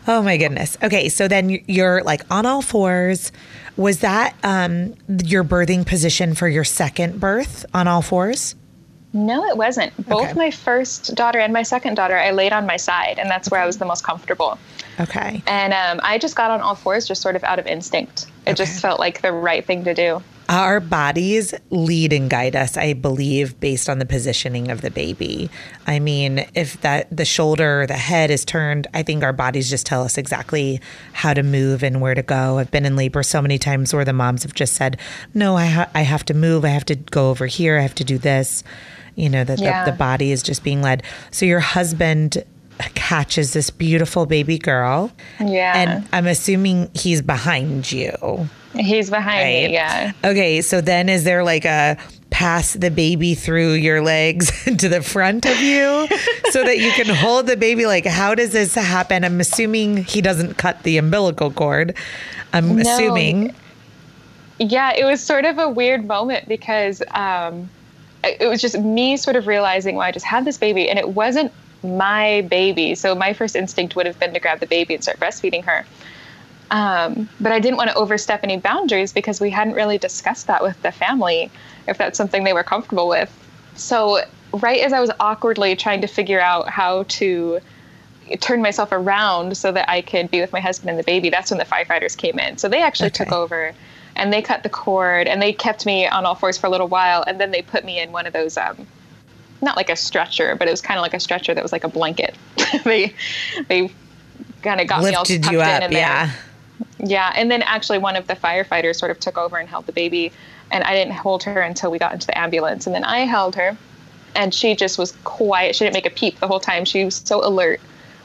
[0.08, 0.78] Oh my goodness.
[0.84, 3.32] Okay, so then you- you're like on all fours.
[3.78, 4.93] Was that um,
[5.26, 8.56] your birthing position for your second birth on all fours?
[9.13, 9.93] No, it wasn't.
[10.08, 10.34] Both Okay.
[10.34, 13.62] my first daughter and my second daughter, I laid on my side, and that's where
[13.62, 14.58] I was the most comfortable.
[14.99, 15.41] Okay.
[15.47, 18.27] And um, I just got on all fours, just sort of out of instinct.
[18.45, 20.21] It just felt like the right thing to do.
[20.49, 25.49] Our bodies lead and guide us, I believe, based on the positioning of the baby.
[25.88, 29.69] I mean, if that the shoulder or the head is turned, I think our bodies
[29.69, 30.82] just tell us exactly
[31.13, 32.58] how to move and where to go.
[32.60, 34.97] I've been in labor so many times where the moms have just said,
[35.34, 36.65] "No, I ha- I have to move.
[36.65, 37.77] I have to go over here.
[37.79, 38.65] I have to do this."
[39.15, 39.86] You know that Yeah.
[39.86, 41.03] the, the body is just being led.
[41.32, 42.43] So your husband
[42.95, 45.73] catches this beautiful baby girl, Yeah.
[45.75, 48.47] and I'm assuming he's behind you.
[48.75, 49.67] He's behind Right.
[49.69, 50.12] me, yeah.
[50.25, 51.97] Okay, so then is there like a
[52.31, 56.07] pass the baby through your legs to the front of you
[56.51, 57.86] so that you can hold the baby?
[57.86, 59.23] Like, how does this happen?
[59.23, 61.95] I'm assuming he doesn't cut the umbilical cord.
[62.51, 62.81] I'm No.
[62.81, 63.53] assuming.
[64.59, 67.69] Yeah, it was sort of a weird moment because um,
[68.23, 70.97] it it was just me sort of realizing, well, I just had this baby and
[70.97, 71.51] it wasn't
[71.84, 72.96] my baby.
[72.96, 75.86] So my first instinct would have been to grab the baby and start breastfeeding her.
[76.72, 80.63] Um, but I didn't want to overstep any boundaries because we hadn't really discussed that
[80.63, 81.52] with the family,
[81.88, 83.32] if that's something they were comfortable with.
[83.76, 84.22] So,
[84.54, 87.60] right as I was awkwardly trying to figure out how to
[88.39, 91.52] turn myself around so that I could be with my husband and the baby, that's
[91.52, 92.58] when the firefighters came in.
[92.58, 93.74] So, they actually took over
[94.15, 96.88] and they cut the cord and they kept me on all fours for a little
[96.88, 97.24] while.
[97.28, 98.88] And then they put me in one of those, um,
[99.63, 101.84] not like a stretcher, but it was kind of like a stretcher that was like
[101.84, 102.36] a blanket.
[102.84, 103.13] they,
[103.67, 103.91] they
[104.62, 105.84] kind of got me all Lifted tucked you in up.
[105.84, 105.99] in there.
[105.99, 106.32] Yeah.
[106.99, 109.91] Yeah, and then actually one of the firefighters sort of took over and held the
[109.91, 110.32] baby,
[110.71, 113.56] and I didn't hold her until we got into the ambulance, and then I held
[113.56, 113.78] her,
[114.36, 115.76] and she just was quiet.
[115.76, 116.86] She didn't make a peep the whole time.
[116.86, 117.82] She was so alert,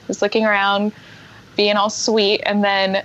[0.07, 0.92] was looking around,
[1.57, 3.05] being all sweet, and then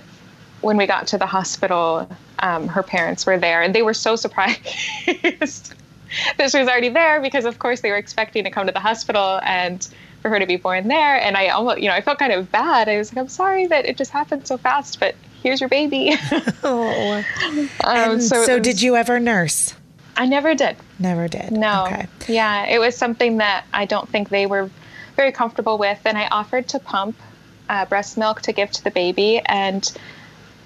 [0.60, 2.08] when we got to the hospital,
[2.38, 5.74] um, her parents were there, and they were so surprised
[6.38, 9.40] she was already there because, of course, they were expecting to come to the hospital
[9.42, 9.86] and
[10.22, 11.16] for her to be born there.
[11.20, 12.88] And I almost, you know, I felt kind of bad.
[12.88, 16.14] I was like, I'm sorry that it just happened so fast, but here's your baby.
[16.62, 17.24] Oh.
[17.44, 19.74] um, And so, was- did you ever nurse?
[20.16, 20.76] I never did.
[20.98, 21.50] Never did.
[21.50, 21.86] No.
[21.86, 22.06] Okay.
[22.28, 24.70] Yeah, it was something that I don't think they were
[25.16, 25.98] very comfortable with.
[26.04, 27.16] And I offered to pump
[27.68, 29.40] uh, breast milk to give to the baby.
[29.44, 29.90] And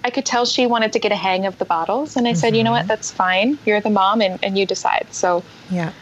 [0.09, 2.17] I could tell she wanted to get a hang of the bottles.
[2.17, 2.89] And I said, you know Mm-hmm.
[2.89, 2.89] what?
[2.89, 3.59] That's fine.
[3.67, 5.07] You're the mom and, and you decide.
[5.11, 5.93] So, Yeah.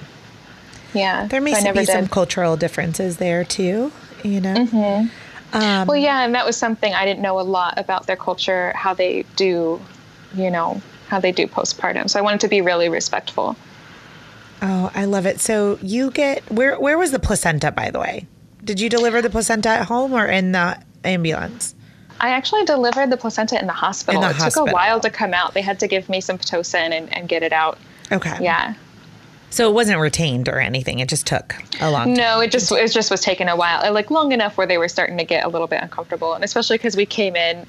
[0.95, 1.27] yeah.
[1.27, 2.11] There may so be some did.
[2.11, 3.91] cultural differences there too.
[4.23, 4.55] You know.
[4.55, 5.09] Mm-hmm.
[5.57, 8.73] Um, Well, yeah, and that was something I didn't know a lot about their culture,
[8.75, 9.81] how they do,
[10.35, 12.09] you know, how they do postpartum.
[12.11, 13.57] So I wanted to be really respectful.
[14.63, 15.39] Oh, I love it.
[15.41, 18.27] So you get where where was the placenta by the way?
[18.65, 21.75] Did you deliver the placenta at home or in the ambulance?
[22.21, 24.23] I actually delivered the placenta in the hospital.
[24.23, 24.67] In the it hospital.
[24.67, 25.55] took a while to come out.
[25.55, 27.79] They had to give me some Pitocin and, and get it out.
[28.11, 28.37] Okay.
[28.41, 28.75] Yeah.
[29.51, 30.99] So it wasn't retained or anything.
[30.99, 32.15] It just took a long time.
[32.15, 34.89] No, it just it just was taking a while, like long enough where they were
[34.89, 37.67] starting to get a little bit uncomfortable, and especially because we came in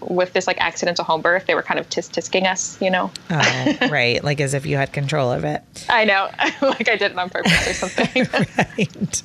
[0.00, 3.10] with this like accidental home birth, they were kind of tisk tisking us, you know.
[3.30, 4.22] Oh, right.
[4.22, 5.62] Like as if you had control of it.
[5.88, 6.28] I know,
[6.62, 8.26] like I did it on purpose or something.
[8.78, 9.22] right.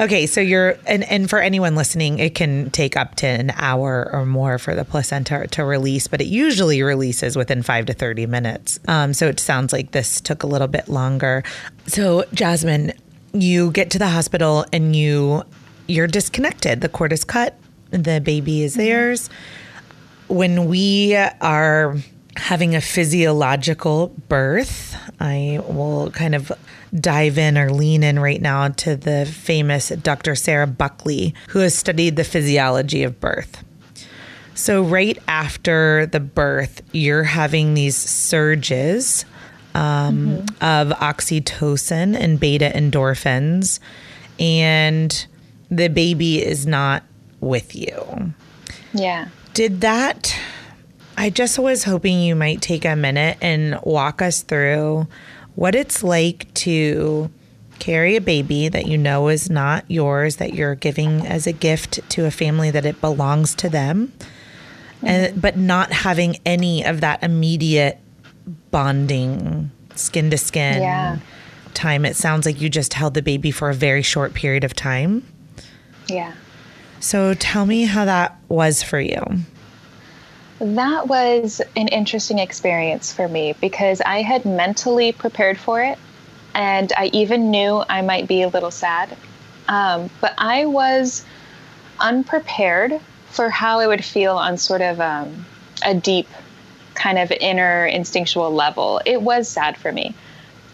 [0.00, 4.08] Okay, so you're and and for anyone listening, it can take up to an hour
[4.12, 8.26] or more for the placenta to release, but it usually releases within five to thirty
[8.26, 8.78] minutes.
[8.86, 11.42] Um, so it sounds like this took a little bit longer.
[11.86, 12.92] So Jasmine,
[13.32, 15.42] you get to the hospital and you
[15.88, 16.80] you're disconnected.
[16.80, 17.58] The cord is cut.
[17.90, 19.30] The baby is theirs.
[20.28, 21.96] When we are
[22.36, 26.52] having a physiological birth, I will kind of
[26.94, 30.34] dive in or lean in right now to the famous Dr.
[30.34, 33.64] Sarah Buckley, who has studied the physiology of birth.
[34.54, 39.24] So, right after the birth, you're having these surges
[39.74, 43.78] um, of oxytocin and beta endorphins,
[44.40, 45.26] and
[45.70, 47.04] the baby is not
[47.40, 48.32] with you.
[48.92, 49.28] yeah.
[49.54, 50.36] Did that?
[51.16, 55.08] I just was hoping you might take a minute and walk us through
[55.56, 57.28] what it's like to
[57.80, 61.98] carry a baby that you know is not yours, that you're giving as a gift
[62.10, 64.12] to a family that it belongs to them,
[65.02, 65.40] and mm-hmm.
[65.40, 67.98] but not having any of that immediate
[68.70, 71.18] bonding, skin to skin Yeah.
[71.74, 72.04] time.
[72.04, 75.26] It sounds like you just held the baby for a very short period of time.
[76.08, 76.34] Yeah.
[77.00, 79.22] So tell me how that was for you.
[80.60, 85.98] That was an interesting experience for me because I had mentally prepared for it
[86.54, 89.16] and I even knew I might be a little sad.
[89.68, 91.24] Um, but I was
[92.00, 95.46] unprepared for how it would feel on sort of um,
[95.84, 96.26] a deep,
[96.94, 99.00] kind of inner instinctual level.
[99.06, 100.14] It was sad for me.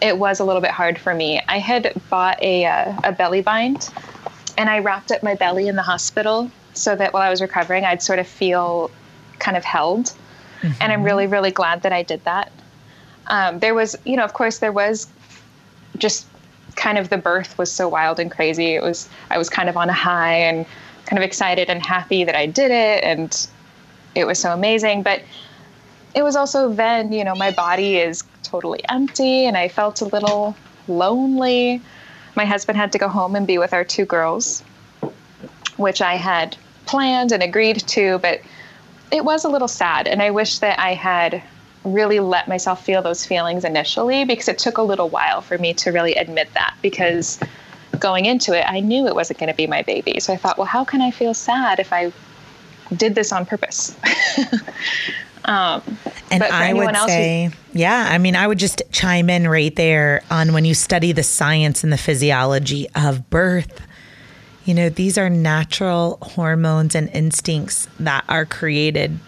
[0.01, 1.41] It was a little bit hard for me.
[1.47, 3.91] I had bought a, uh, a belly bind
[4.57, 7.85] and I wrapped up my belly in the hospital so that while I was recovering,
[7.85, 8.91] I'd sort of feel
[9.39, 10.13] kind of held.
[10.81, 12.51] And I'm really, really glad that I did that.
[13.27, 15.07] Um, there was, you know, of course, there was
[15.97, 16.25] just
[16.75, 18.75] kind of the birth was so wild and crazy.
[18.75, 20.65] It was, I was kind of on a high and
[21.05, 23.03] kind of excited and happy that I did it.
[23.03, 23.47] And
[24.15, 25.03] it was so amazing.
[25.03, 25.21] But
[26.15, 30.05] it was also then, you know, my body is totally empty and I felt a
[30.05, 30.55] little
[30.87, 31.81] lonely.
[32.35, 34.61] My husband had to go home and be with our two girls,
[35.77, 38.41] which I had planned and agreed to, but
[39.11, 40.07] it was a little sad.
[40.07, 41.41] And I wish that I had
[41.83, 45.73] really let myself feel those feelings initially because it took a little while for me
[45.75, 47.39] to really admit that because
[47.99, 50.19] going into it, I knew it wasn't going to be my baby.
[50.19, 52.11] So I thought, well, how can I feel sad if I
[52.95, 53.95] did this on purpose?
[55.45, 55.81] um,
[56.31, 59.75] And I would else who- say, yeah, I mean, I would just chime in right
[59.75, 63.81] there on when you study the science and the physiology of birth.
[64.65, 69.19] You know, these are natural hormones and instincts that are created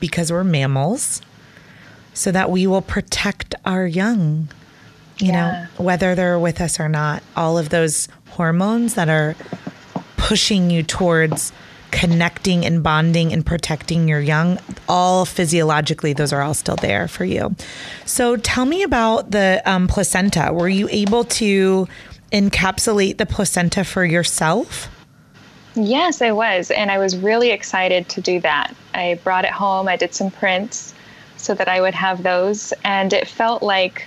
[0.00, 1.20] because we're mammals
[2.14, 4.48] so that we will protect our young,
[5.18, 5.66] you Yeah.
[5.78, 7.22] know, whether they're with us or not.
[7.36, 9.34] All of those hormones that are
[10.16, 11.52] pushing you towards
[11.94, 17.24] connecting and bonding and protecting your young all physiologically those are all still there for
[17.24, 17.54] you
[18.04, 21.86] so tell me about the um, placenta were you able to
[22.32, 24.88] encapsulate the placenta for yourself
[25.76, 26.70] Yes, I was.
[26.70, 28.74] And I was really excited to do that.
[28.94, 30.94] I brought it home, I did some prints
[31.36, 32.72] so that I would have those.
[32.84, 34.06] And it felt like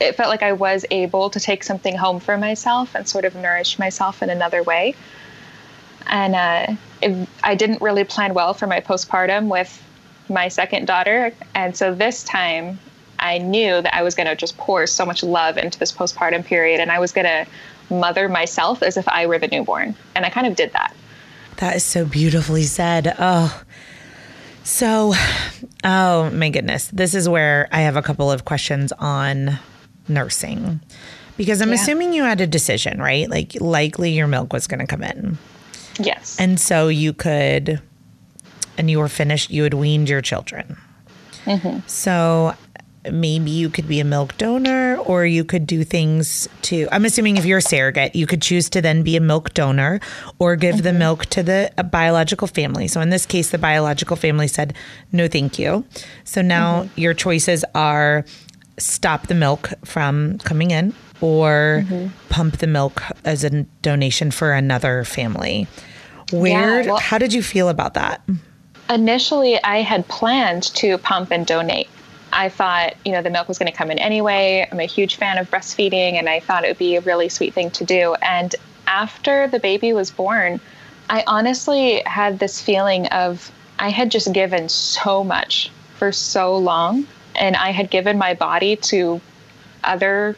[0.00, 3.34] it felt like I was able to take something home for myself and sort of
[3.36, 4.94] nourish myself in another way.
[6.06, 9.82] And uh, it, I didn't really plan well for my postpartum with
[10.28, 11.32] my second daughter.
[11.54, 12.78] And so this time
[13.18, 16.44] I knew that I was going to just pour so much love into this postpartum
[16.44, 17.46] period and I was going to
[17.94, 19.94] mother myself as if I were the newborn.
[20.14, 20.94] And I kind of did that.
[21.58, 23.62] that is so beautifully said oh
[24.64, 25.12] so
[25.84, 29.58] oh my goodness this is where i have a couple of questions on
[30.08, 30.80] nursing
[31.36, 31.74] because i'm Yeah.
[31.74, 35.36] assuming you had a decision right like likely your milk was going to come in
[35.98, 36.38] Yes.
[36.38, 37.80] And so you could,
[38.78, 40.76] and you were finished, you had weaned your children.
[41.44, 41.80] Mm-hmm.
[41.86, 42.54] So
[43.10, 47.36] maybe you could be a milk donor or you could do things to, I'm assuming
[47.36, 50.00] if you're a surrogate, you could choose to then be a milk donor
[50.38, 50.98] or give the mm-hmm.
[50.98, 52.86] milk to the biological family.
[52.86, 54.74] So in this case, the biological family said,
[55.10, 55.84] no, thank you.
[56.24, 57.00] So now mm-hmm.
[57.00, 58.24] your choices are
[58.78, 62.08] stop the milk from coming in or mm-hmm.
[62.28, 65.66] pump the milk as a donation for another family.
[66.32, 68.22] Where, yeah, well, how did you feel about that?
[68.88, 71.88] Initially, I had planned to pump and donate.
[72.32, 74.66] I thought, you know, the milk was going to come in anyway.
[74.70, 77.52] I'm a huge fan of breastfeeding, and I thought it would be a really sweet
[77.52, 78.14] thing to do.
[78.22, 78.54] And
[78.86, 80.60] after the baby was born,
[81.10, 87.06] I honestly had this feeling of I had just given so much for so long,
[87.34, 89.20] and I had given my body to
[89.84, 90.36] other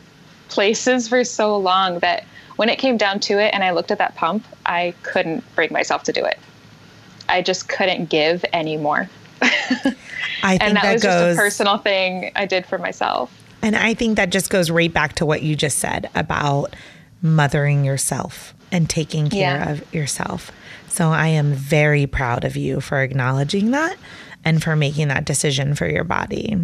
[0.49, 2.25] places for so long that
[2.57, 5.73] when it came down to it and I looked at that pump, I couldn't bring
[5.73, 6.39] myself to do it.
[7.29, 9.09] I just couldn't give anymore.
[9.43, 13.33] I think and that, that was goes, just a personal thing I did for myself.
[13.63, 16.77] And I think that just goes right back to what you just said about
[17.23, 19.71] mothering yourself and taking care yeah.
[19.71, 20.53] of yourself.
[20.89, 23.97] So I am very proud of you for acknowledging that
[24.45, 26.57] and for making that decision for your body.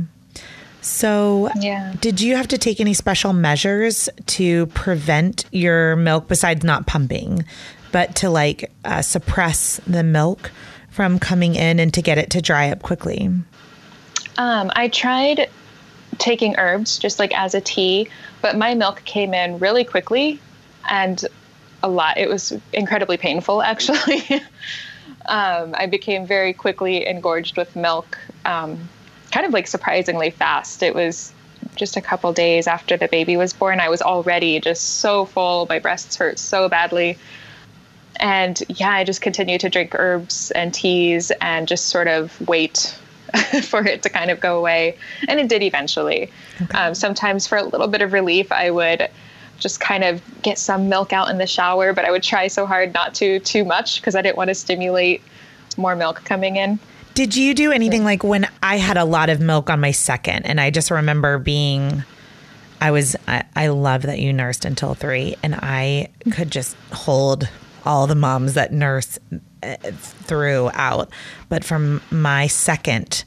[0.83, 1.95] So, yeah.
[2.01, 7.45] did you have to take any special measures to prevent your milk besides not pumping,
[7.93, 10.51] but to like uh, suppress the milk
[10.89, 13.31] from coming in and to get it to dry up quickly?
[14.39, 15.51] Um, I tried
[16.19, 18.09] taking herbs just like as a tea,
[18.43, 20.41] but my milk came in really quickly
[20.89, 21.25] and
[21.83, 22.19] a lot.
[22.19, 24.23] It was incredibly painful, actually.
[25.27, 28.89] um, I became very quickly engorged with milk, um,
[29.31, 30.83] kind of like surprisingly fast.
[30.83, 31.33] It was
[31.77, 33.81] just a couple days after the baby was born.
[33.81, 35.67] I was already just so full.
[35.69, 37.19] My breasts hurt so badly.
[38.17, 42.99] And yeah, I just continued to drink herbs and teas and just sort of wait
[43.63, 44.97] for it to kind of go away.
[45.29, 46.31] And it did eventually.
[46.61, 46.79] Okay.
[46.79, 49.09] Um, sometimes, for a little bit of relief, I would
[49.59, 52.67] just kind of get some milk out in the shower, but I would try so
[52.67, 55.23] hard not to too much because I didn't want to stimulate
[55.77, 56.79] more milk coming in.
[57.21, 60.47] Did you do anything like when I had a lot of milk on my second
[60.47, 62.03] and I just remember being
[62.81, 67.47] I was I, I love that you nursed until 3 and I could just hold
[67.85, 69.19] all the moms that nurse
[69.93, 71.11] throughout.
[71.51, 73.25] But from my second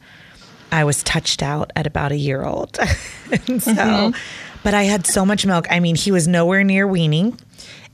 [0.72, 2.80] I was touched out at about a year old.
[3.48, 4.18] and so mm-hmm.
[4.64, 5.68] But I had so much milk.
[5.70, 7.38] I mean, he was nowhere near weaning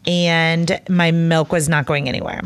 [0.08, 2.42] and my milk was not going anywhere.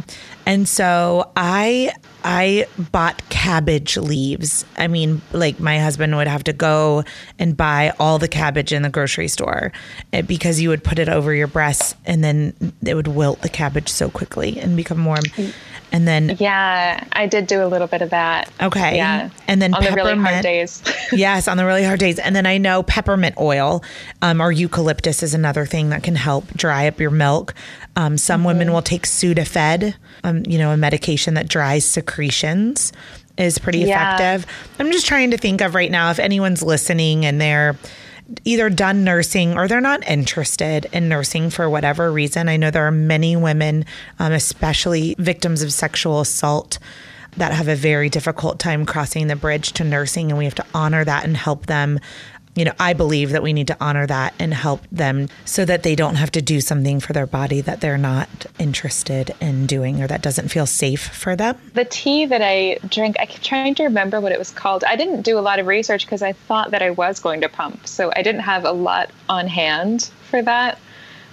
[0.46, 4.66] And so I I bought cabbage leaves.
[4.78, 7.04] I mean, like my husband would have to go
[7.38, 9.72] and buy all the cabbage in the grocery store
[10.14, 12.54] eh, because you would put it over your breasts and then
[12.86, 15.24] it would wilt the cabbage so quickly and become warm.
[15.92, 18.52] And then yeah, I did do a little bit of that.
[18.62, 18.96] Okay.
[18.96, 19.30] Yeah.
[19.48, 20.82] And then on the really hard days.
[21.12, 22.18] yes, on the really hard days.
[22.18, 23.84] And then I know peppermint oil
[24.22, 27.54] um, or eucalyptus is another thing that can help dry up your milk.
[27.96, 28.48] Um, some mm-hmm.
[28.48, 32.92] women will take Sudafed, um, you know, a medication that dries secretions
[33.38, 34.16] is pretty yeah.
[34.16, 34.52] effective.
[34.80, 37.78] I'm just trying to think of right now if anyone's listening and they're
[38.46, 42.50] either done nursing or they're not interested in nursing for whatever reason.
[42.50, 43.86] I know there are many women,
[44.20, 46.80] um, especially victims of sexual assault,
[47.38, 50.66] that have a very difficult time crossing the bridge to nursing, and we have to
[50.74, 52.00] honor that and help them
[52.56, 55.84] you know, I believe that we need to honor that and help them so that
[55.84, 60.02] they don't have to do something for their body that they're not interested in doing
[60.02, 61.58] or that doesn't feel safe for them.
[61.74, 64.84] The tea that I drink, I'm trying to remember what it was called.
[64.84, 67.50] I didn't do a lot of research because I thought that I was going to
[67.50, 67.88] pump.
[67.88, 70.78] So I didn't have a lot on hand for that.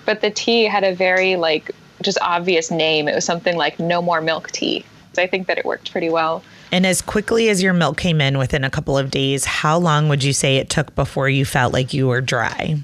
[0.07, 3.09] But the tea had a very, like, just obvious name.
[3.09, 4.85] It was something like no more milk tea.
[5.13, 6.43] So I think that it worked pretty well.
[6.73, 10.09] And as quickly as your milk came in within a couple of days, how long
[10.09, 12.77] would you say it took before you felt like you were dry?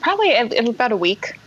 [0.00, 1.38] Probably in about a week.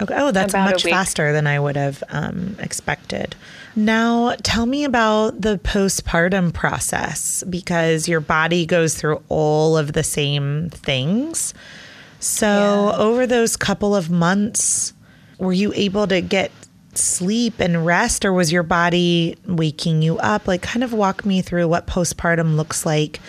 [0.00, 0.14] Okay.
[0.16, 3.36] Oh, that's about much faster than I would have um, expected.
[3.76, 10.02] Now, tell me about the postpartum process because your body goes through all of the
[10.02, 11.54] same things.
[12.18, 12.96] So, yeah.
[12.98, 14.92] over those couple of months,
[15.38, 16.50] were you able to get
[16.94, 20.46] sleep and rest, or was your body waking you up?
[20.46, 23.20] Like, kind of walk me through what postpartum looks like.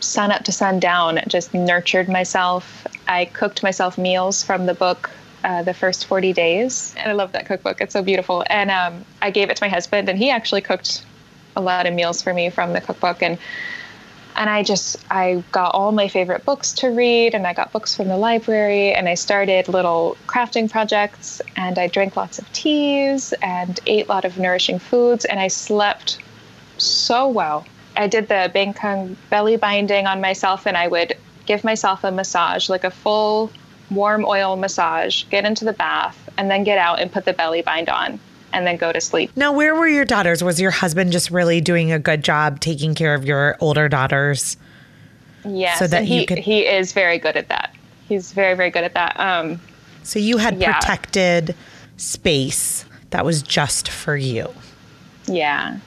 [0.00, 2.86] Sun up to sundown, just nurtured myself.
[3.06, 5.10] I cooked myself meals from the book
[5.44, 6.94] uh, the first 40 days.
[6.96, 7.80] And I love that cookbook.
[7.80, 8.44] It's so beautiful.
[8.48, 11.04] And um, I gave it to my husband, and he actually cooked
[11.56, 13.22] a lot of meals for me from the cookbook.
[13.22, 13.38] And
[14.36, 17.94] and I just I got all my favorite books to read and I got books
[17.94, 23.32] from the library and I started little crafting projects and I drank lots of teas
[23.42, 26.18] and ate a lot of nourishing foods and I slept
[26.78, 27.66] so well.
[27.96, 31.16] I did the Bengkung belly binding on myself and I would
[31.46, 33.50] give myself a massage like a full
[33.90, 37.62] warm oil massage, get into the bath and then get out and put the belly
[37.62, 38.20] bind on
[38.52, 39.30] and then go to sleep.
[39.36, 40.42] Now, where were your daughters?
[40.42, 44.56] Was your husband just really doing a good job taking care of your older daughters?
[45.44, 46.38] Yes, so that he, could...
[46.38, 47.74] he is very good at that.
[48.08, 49.18] He's very, very good at that.
[49.18, 49.60] Um,
[50.02, 50.78] so you had yeah.
[50.78, 51.54] protected
[51.96, 54.52] space that was just for you.
[55.26, 55.78] Yeah.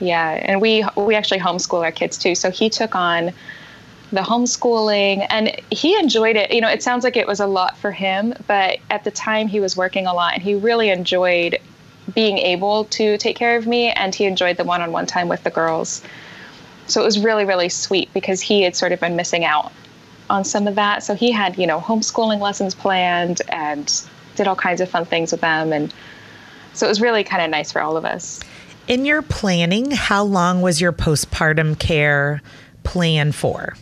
[0.00, 2.34] Yeah, and we we actually homeschool our kids too.
[2.34, 3.32] So he took on
[4.14, 6.52] the homeschooling and he enjoyed it.
[6.52, 9.48] You know, it sounds like it was a lot for him, but at the time
[9.48, 11.58] he was working a lot and he really enjoyed
[12.14, 15.50] being able to take care of me and he enjoyed the one-on-one time with the
[15.50, 16.02] girls.
[16.86, 19.72] So it was really really sweet because he had sort of been missing out
[20.30, 21.02] on some of that.
[21.02, 23.92] So he had, you know, homeschooling lessons planned and
[24.36, 25.92] did all kinds of fun things with them and
[26.72, 28.40] so it was really kind of nice for all of us.
[28.86, 32.42] In your planning, how long was your postpartum care
[32.82, 33.74] plan for?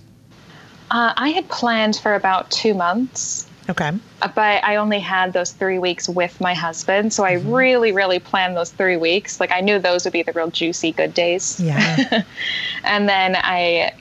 [0.93, 3.49] Uh, I had planned for about two months.
[3.70, 3.93] Okay.
[4.20, 7.14] Uh, but I only had those three weeks with my husband.
[7.14, 7.51] So I mm-hmm.
[7.51, 9.40] really, really planned those three weeks.
[9.40, 11.59] Like I knew those would be the real juicy good days.
[11.59, 12.24] Yeah.
[12.84, 13.95] and then I,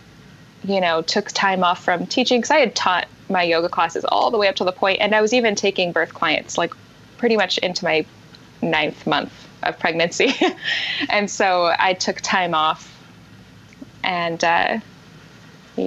[0.65, 4.29] you know, took time off from teaching because I had taught my yoga classes all
[4.29, 6.73] the way up to the point, and I was even taking birth clients like
[7.17, 8.05] pretty much into my
[8.61, 9.31] ninth month
[9.63, 10.33] of pregnancy.
[11.09, 12.93] and so I took time off
[14.03, 14.79] and, uh,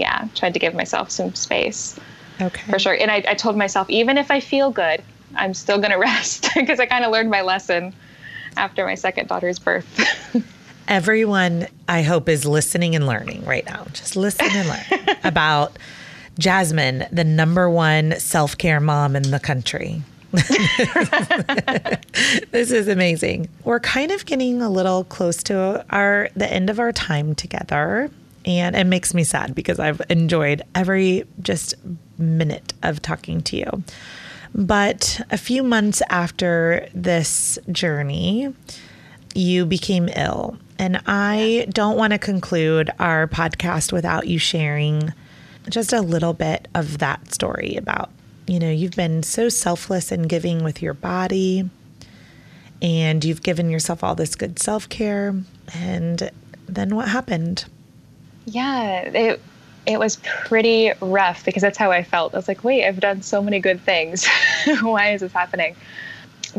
[0.01, 1.99] yeah, tried to give myself some space.
[2.41, 2.71] Okay.
[2.71, 2.95] For sure.
[2.95, 5.03] And I, I told myself, even if I feel good,
[5.37, 7.95] I'm still going to rest because I kind of learned my lesson
[8.57, 9.87] after my second daughter's birth.
[10.89, 13.87] Everyone, I hope, is listening and learning right now.
[13.95, 15.79] Just listen and learn about
[16.39, 20.03] Jasmine, the number one self care mom in the country.
[22.51, 23.49] this is amazing.
[23.63, 28.11] We're kind of getting a little close to our the end of our time together.
[28.45, 31.75] And it makes me sad because I've enjoyed every just
[32.19, 33.83] minute of talking to you.
[34.55, 38.55] But a few months after this journey,
[39.35, 40.59] you became ill.
[40.79, 45.13] And I don't want to conclude our podcast without you sharing
[45.69, 48.11] just a little bit of that story about
[48.47, 51.69] you know, you've been so selfless and giving with your body,
[52.83, 55.35] and you've given yourself all this good self care.
[55.73, 56.31] And
[56.69, 57.65] then what happened?
[58.47, 59.43] Yeah, it
[59.87, 62.35] it was pretty rough because that's how I felt.
[62.35, 64.27] I was like, wait, I've done so many good things.
[64.81, 65.77] Why is this happening?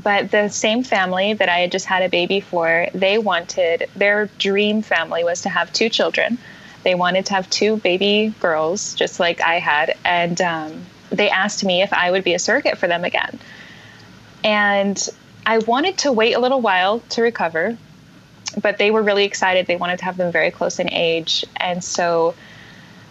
[0.01, 4.27] But the same family that I had just had a baby for, they wanted their
[4.39, 6.37] dream family was to have two children.
[6.83, 11.63] They wanted to have two baby girls, just like I had, and um, they asked
[11.65, 13.39] me if I would be a surrogate for them again.
[14.43, 15.09] And
[15.45, 17.77] I wanted to wait a little while to recover,
[18.61, 19.67] but they were really excited.
[19.67, 21.45] They wanted to have them very close in age.
[21.57, 22.35] And so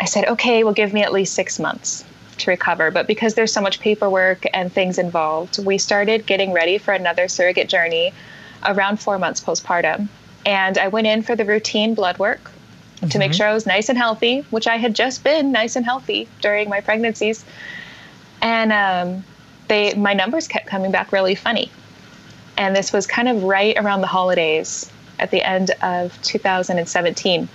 [0.00, 2.04] I said, okay, well, give me at least six months
[2.38, 2.90] to recover.
[2.90, 7.28] But because there's so much paperwork and things involved, we started getting ready for another
[7.28, 8.12] surrogate journey
[8.64, 10.08] around four months postpartum.
[10.46, 13.08] And I went in for the routine blood work mm-hmm.
[13.08, 13.36] to make mm-hmm.
[13.36, 16.68] sure I was nice and healthy, which I had just been nice and healthy during
[16.68, 17.44] my pregnancies
[18.44, 19.24] and um,
[19.68, 21.72] they my numbers kept coming back really funny.
[22.56, 24.88] And this was kind of right around the holidays
[25.24, 27.48] at the end of 2017.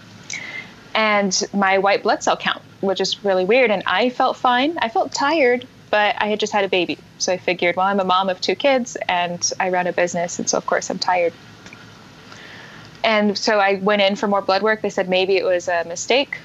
[0.95, 3.69] And my white blood cell count was just really weird.
[3.69, 4.75] And I felt fine.
[4.79, 6.97] I felt tired, but I had just had a baby.
[7.19, 10.39] So I figured, well, I'm a mom of two kids and I run a business.
[10.39, 11.31] And so, of course, I'm tired.
[13.03, 14.81] And so I went in for more blood work.
[14.81, 16.39] They said maybe it was a mistake.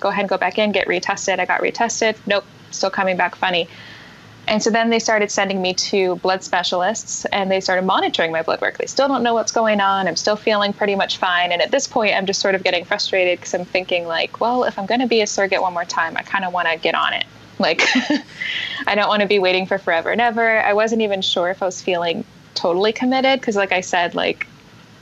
[0.00, 1.38] Go ahead and go back in, get retested.
[1.38, 2.16] I got retested.
[2.26, 3.68] Nope, still coming back funny.
[4.46, 8.42] And so then they started sending me to blood specialists and they started monitoring my
[8.42, 8.76] blood work.
[8.76, 10.06] They still don't know what's going on.
[10.06, 11.50] I'm still feeling pretty much fine.
[11.50, 14.64] And at this point, I'm just sort of getting frustrated because I'm thinking, like, well,
[14.64, 16.76] if I'm going to be a surrogate one more time, I kind of want to
[16.76, 17.24] get on it.
[17.58, 17.82] Like,
[18.86, 20.58] I don't want to be waiting for forever and ever.
[20.60, 22.24] I wasn't even sure if I was feeling
[22.54, 24.46] totally committed because, like I said, like,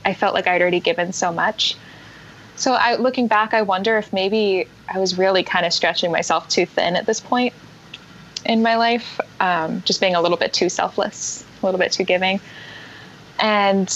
[0.05, 1.75] I felt like I'd already given so much.
[2.55, 6.47] So, I, looking back, I wonder if maybe I was really kind of stretching myself
[6.47, 7.53] too thin at this point
[8.45, 12.03] in my life, um, just being a little bit too selfless, a little bit too
[12.03, 12.39] giving.
[13.39, 13.89] And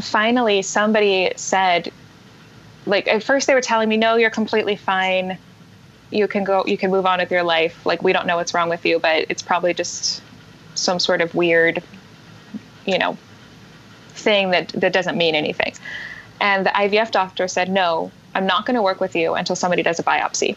[0.00, 1.92] finally, somebody said,
[2.86, 5.38] like, at first they were telling me, no, you're completely fine.
[6.10, 7.84] You can go, you can move on with your life.
[7.86, 10.22] Like, we don't know what's wrong with you, but it's probably just
[10.74, 11.82] some sort of weird,
[12.86, 13.16] you know,
[14.10, 15.74] thing that, that doesn't mean anything.
[16.40, 19.82] And the IVF doctor said, no, I'm not going to work with you until somebody
[19.82, 20.56] does a biopsy.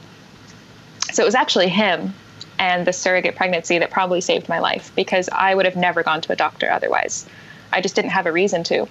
[1.12, 2.14] So it was actually him
[2.60, 6.22] and the surrogate pregnancy that probably saved my life because I would have never gone
[6.22, 7.28] to a doctor otherwise.
[7.72, 8.88] I just didn't have a reason to.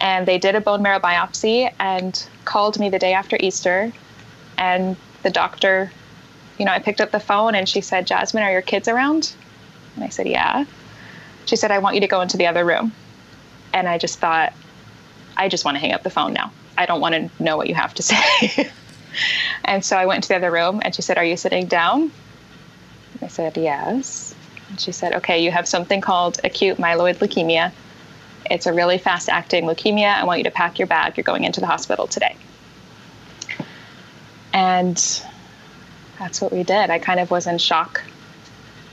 [0.00, 3.92] And they did a bone marrow biopsy and called me the day after Easter.
[4.58, 5.90] And the doctor,
[6.58, 9.32] you know, I picked up the phone and she said, Jasmine, are your kids around?
[9.94, 10.64] And I said, Yeah.
[11.46, 12.92] She said, I want you to go into the other room.
[13.72, 14.52] And I just thought,
[15.36, 16.52] I just want to hang up the phone now.
[16.76, 18.70] I don't want to know what you have to say.
[19.64, 22.10] and so I went to the other room and she said, Are you sitting down?
[23.22, 24.34] I said, Yes.
[24.68, 27.72] And she said, Okay, you have something called acute myeloid leukemia.
[28.50, 30.14] It's a really fast acting leukemia.
[30.14, 31.16] I want you to pack your bag.
[31.16, 32.36] You're going into the hospital today.
[34.52, 34.96] And
[36.18, 36.90] that's what we did.
[36.90, 38.02] I kind of was in shock.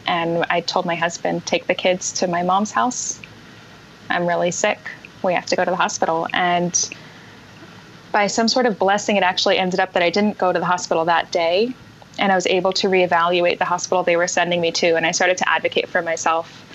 [0.07, 3.19] And I told my husband, Take the kids to my mom's house.
[4.09, 4.79] I'm really sick.
[5.23, 6.27] We have to go to the hospital.
[6.33, 6.89] And
[8.11, 10.65] by some sort of blessing, it actually ended up that I didn't go to the
[10.65, 11.73] hospital that day.
[12.19, 14.95] And I was able to reevaluate the hospital they were sending me to.
[14.95, 16.65] And I started to advocate for myself.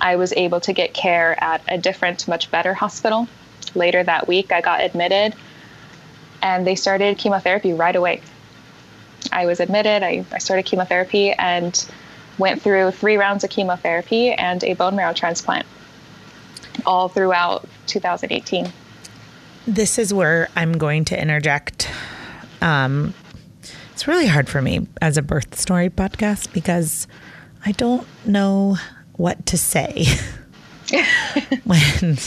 [0.00, 3.28] I was able to get care at a different, much better hospital.
[3.74, 5.34] Later that week, I got admitted
[6.42, 8.20] and they started chemotherapy right away.
[9.32, 11.84] I was admitted, I, I started chemotherapy and
[12.38, 15.66] went through three rounds of chemotherapy and a bone marrow transplant
[16.84, 18.70] all throughout 2018.
[19.66, 21.88] This is where I'm going to interject.
[22.60, 23.14] Um,
[24.04, 27.08] it's really hard for me as a birth story podcast because
[27.64, 28.76] I don't know
[29.14, 30.04] what to say
[31.64, 32.18] when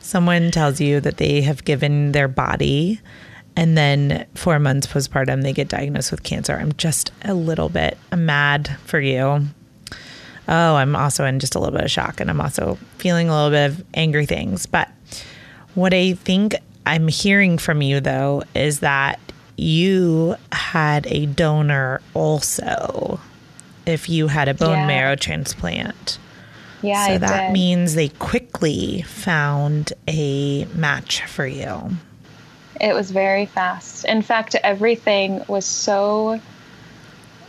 [0.00, 2.98] someone tells you that they have given their body
[3.56, 6.56] and then four months postpartum they get diagnosed with cancer.
[6.56, 9.42] I'm just a little bit mad for you.
[10.48, 13.34] Oh, I'm also in just a little bit of shock and I'm also feeling a
[13.34, 14.64] little bit of angry things.
[14.64, 14.88] But
[15.74, 16.54] what I think
[16.86, 19.20] I'm hearing from you though is that
[19.56, 23.20] you had a donor also
[23.86, 24.86] if you had a bone yeah.
[24.86, 26.18] marrow transplant.
[26.82, 27.52] Yeah, so I that did.
[27.52, 31.90] means they quickly found a match for you.
[32.80, 34.04] It was very fast.
[34.04, 36.38] In fact, everything was so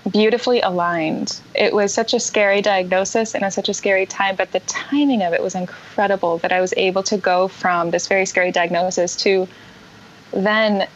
[0.09, 1.39] beautifully aligned.
[1.53, 5.33] It was such a scary diagnosis and such a scary time, but the timing of
[5.33, 9.47] it was incredible that I was able to go from this very scary diagnosis to
[10.31, 10.87] then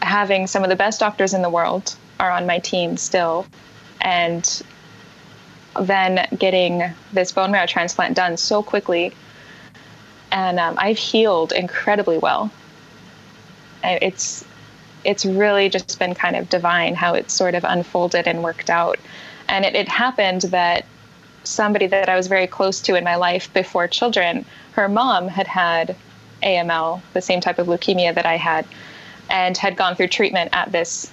[0.00, 3.46] having some of the best doctors in the world are on my team still
[4.00, 4.62] and
[5.80, 6.82] then getting
[7.12, 9.12] this bone marrow transplant done so quickly.
[10.30, 12.50] And um, i've healed incredibly well.
[13.82, 14.44] It's
[15.04, 18.98] it's really just been kind of divine how it sort of unfolded and worked out.
[19.48, 20.84] And it, it happened that
[21.44, 25.46] somebody that I was very close to in my life before children, her mom had
[25.46, 25.96] had
[26.42, 28.66] AML, the same type of leukemia that I had,
[29.30, 31.10] and had gone through treatment at this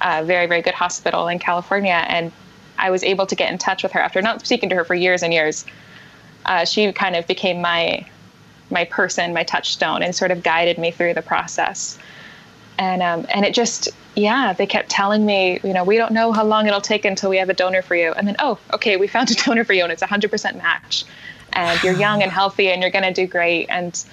[0.00, 2.04] uh, very, very good hospital in California.
[2.08, 2.32] And
[2.78, 4.94] I was able to get in touch with her after not speaking to her for
[4.94, 5.64] years and years.
[6.46, 8.06] Uh, she kind of became my
[8.70, 11.98] my person, my touchstone, and sort of guided me through the process.
[12.78, 16.32] And um, and it just yeah, they kept telling me, you know, we don't know
[16.32, 18.12] how long it'll take until we have a donor for you.
[18.12, 20.56] And then oh, okay, we found a donor for you, and it's a hundred percent
[20.56, 21.04] match,
[21.52, 23.66] and you're young and healthy, and you're gonna do great.
[23.68, 24.04] And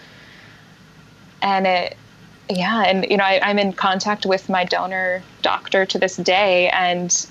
[1.42, 1.98] and it
[2.50, 6.70] yeah, and you know, I, I'm in contact with my donor doctor to this day,
[6.70, 7.26] and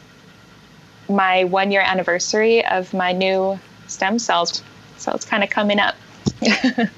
[1.09, 4.63] my one year anniversary of my new stem cells.
[4.99, 5.95] So it's kind of coming up.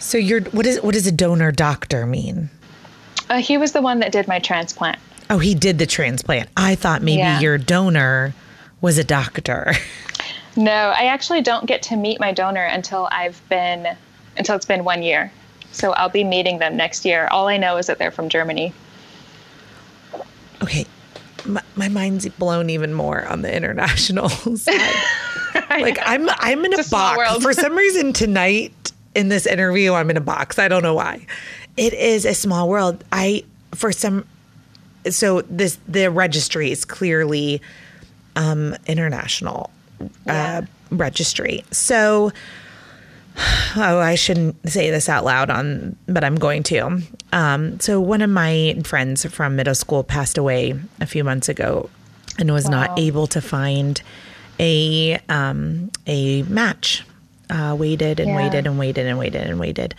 [0.00, 2.50] So you're what is what does a donor doctor mean?
[3.30, 4.98] Uh, he was the one that did my transplant.
[5.30, 6.50] Oh, he did the transplant.
[6.58, 7.40] I thought maybe Yeah.
[7.40, 8.34] your donor
[8.82, 9.72] was a doctor.
[10.56, 13.96] No, I actually don't get to meet my donor until I've been
[14.36, 15.32] until it's been one year.
[15.74, 17.26] So I'll be meeting them next year.
[17.30, 18.72] All I know is that they're from Germany.
[20.62, 20.86] Okay.
[21.44, 24.80] My, my mind's blown even more on the international side.
[25.70, 27.42] like I'm I'm in a, It's a box.
[27.42, 30.58] For some reason tonight in this interview I'm in a box.
[30.58, 31.26] I don't know why.
[31.76, 33.04] It is a small world.
[33.12, 34.26] I for some
[35.10, 37.60] so this the registry is clearly
[38.36, 39.70] um international
[40.26, 40.62] Yeah.
[40.62, 41.62] uh registry.
[41.72, 42.32] So
[43.76, 47.02] oh, I shouldn't say this out loud on, but I'm going to.
[47.32, 51.90] Um, so one of my friends from middle school passed away a few months ago,
[52.38, 52.70] and was Wow.
[52.86, 54.00] not able to find
[54.60, 57.04] a um, a match.
[57.50, 58.36] Uh, waited and Yeah.
[58.36, 59.94] waited and waited and waited and waited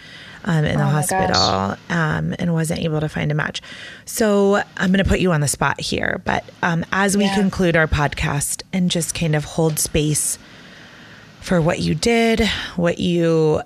[0.46, 3.62] um, in the Oh my hospital um, and wasn't able to find a match.
[4.06, 7.36] So I'm going to put you on the spot here, but um, as we Yeah.
[7.36, 10.40] conclude our podcast and just kind of hold space
[11.46, 12.42] for what you did,
[12.76, 13.62] what you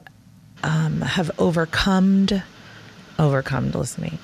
[0.63, 2.27] um, have overcome,
[3.17, 4.19] overcome listening,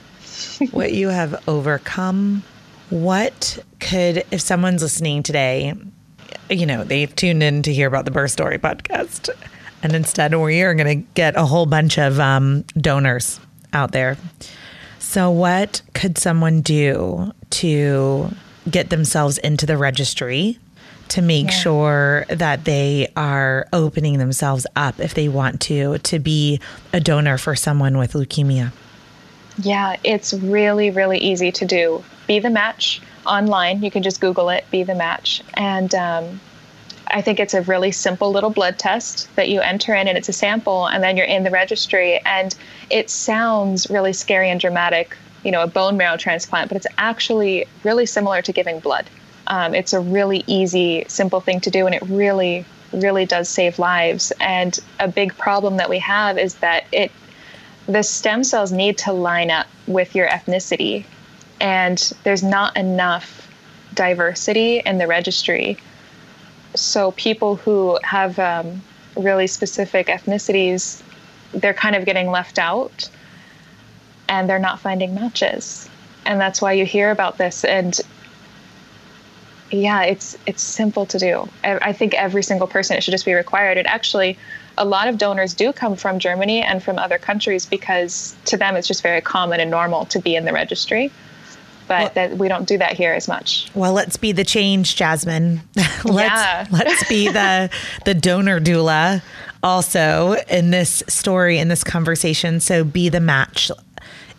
[0.72, 2.42] what you have overcome.
[2.90, 5.72] What could, if someone's listening today,
[6.50, 9.30] you know, they've tuned in to hear about the Birth Story podcast,
[9.82, 13.40] and instead we are going to get a whole bunch of um, donors
[13.72, 14.18] out there.
[14.98, 18.28] So, what could someone do to
[18.70, 20.58] get themselves into the registry
[21.08, 26.60] to make sure that they are opening themselves up if they want to to be
[26.92, 28.72] a donor for someone with leukemia?
[29.58, 32.02] Yeah, it's really, really easy to do.
[32.26, 33.82] Be the match online.
[33.82, 35.42] You can just Google it, be the match.
[35.54, 36.40] And um,
[37.08, 40.28] I think it's a really simple little blood test that you enter in, and it's
[40.28, 42.18] a sample, and then you're in the registry.
[42.24, 42.54] And
[42.90, 47.66] it sounds really scary and dramatic, you know, a bone marrow transplant, but it's actually
[47.84, 49.08] really similar to giving blood.
[49.52, 53.78] Um, it's a really easy, simple thing to do, and it really, really does save
[53.78, 54.32] lives.
[54.40, 57.12] And a big problem that we have is that it
[57.86, 61.04] the stem cells need to line up with your ethnicity,
[61.60, 63.46] and there's not enough
[63.92, 65.76] diversity in the registry.
[66.74, 68.80] So people who have um,
[69.18, 71.02] really specific ethnicities,
[71.52, 73.10] they're kind of getting left out,
[74.30, 75.90] and they're not finding matches,
[76.24, 77.66] and that's why you hear about this.
[77.66, 78.00] And
[79.72, 81.48] yeah, it's it's simple to do.
[81.64, 83.78] I think every single person it should just be required.
[83.78, 84.38] And actually
[84.78, 88.76] a lot of donors do come from Germany and from other countries because to them
[88.76, 91.10] it's just very common and normal to be in the registry.
[91.88, 93.68] But well, that we don't do that here as much.
[93.74, 95.62] Well, let's be the change, Jasmine.
[96.04, 96.66] let's yeah.
[96.70, 97.70] let's be the
[98.04, 99.22] the donor doula
[99.62, 102.60] also in this story in this conversation.
[102.60, 103.70] So be the match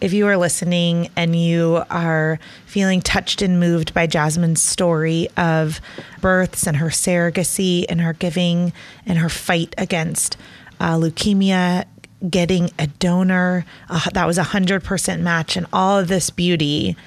[0.03, 5.79] if you are listening and you are feeling touched and moved by Jasmine's story of
[6.19, 8.73] births and her surrogacy and her giving
[9.05, 10.35] and her fight against
[10.81, 11.85] uh, leukemia,
[12.29, 16.97] getting a donor, uh, that was a 100% match, and all of this beauty,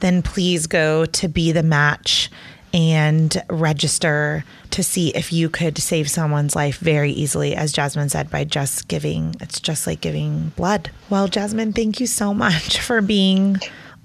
[0.00, 2.30] then please go to Be the Match
[2.76, 8.30] and register to see if you could save someone's life very easily, as Jasmine said,
[8.30, 9.34] by just giving.
[9.40, 10.90] It's just like giving blood.
[11.08, 13.56] Well, Jasmine, thank you so much for being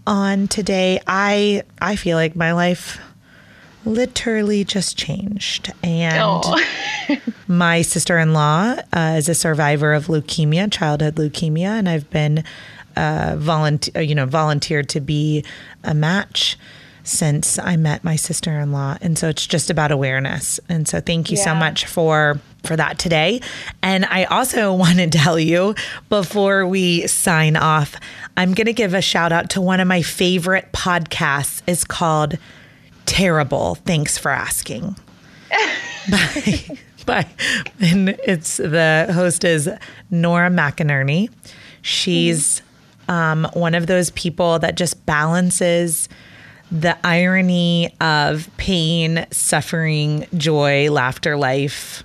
[0.08, 1.02] on today.
[1.06, 3.02] I I feel like my life
[3.84, 5.74] literally just changed.
[5.84, 7.18] And oh.
[7.50, 12.46] my sister in law uh, is a survivor of leukemia, childhood leukemia, and I've been
[12.96, 15.44] uh, volunteer, you know, volunteered to be
[15.84, 16.58] a match
[17.12, 20.60] since I met my sister-in-law and so it's just about awareness.
[20.70, 21.44] And so thank you yeah.
[21.44, 23.42] so much for for that today.
[23.82, 25.76] And I also want to tell you
[26.10, 27.96] before we sign off,
[28.38, 31.62] I'm going to give a shout out to one of my favorite podcasts.
[31.68, 32.38] It's called
[33.06, 33.76] Terrible.
[33.76, 34.96] Thanks for asking.
[36.10, 36.78] Bye.
[37.06, 37.28] Bye.
[37.80, 39.70] and it's the host is
[40.12, 41.30] Nora McInerney.
[41.82, 42.62] She's
[43.10, 46.08] um, one of those people that just balances
[46.72, 52.04] the irony of pain, suffering, joy, laughter, life,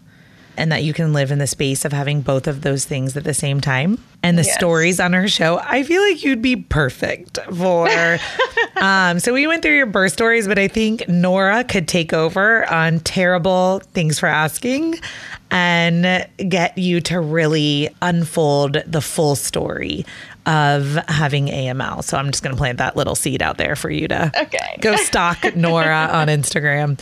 [0.57, 3.25] and that you can live in the space of having both of those things at
[3.25, 4.03] the same time.
[4.23, 4.55] And the yes.
[4.55, 8.19] stories on her show, I feel like you'd be perfect for.
[8.77, 12.69] um, so we went through your birth stories, but I think Nora could take over
[12.73, 14.99] on terrible thanks for asking
[15.51, 20.05] and get you to really unfold the full story
[20.47, 22.03] of having AML.
[22.05, 24.79] So I'm just going to plant that little seed out there for you to okay.
[24.81, 26.99] go stalk Nora on Instagram.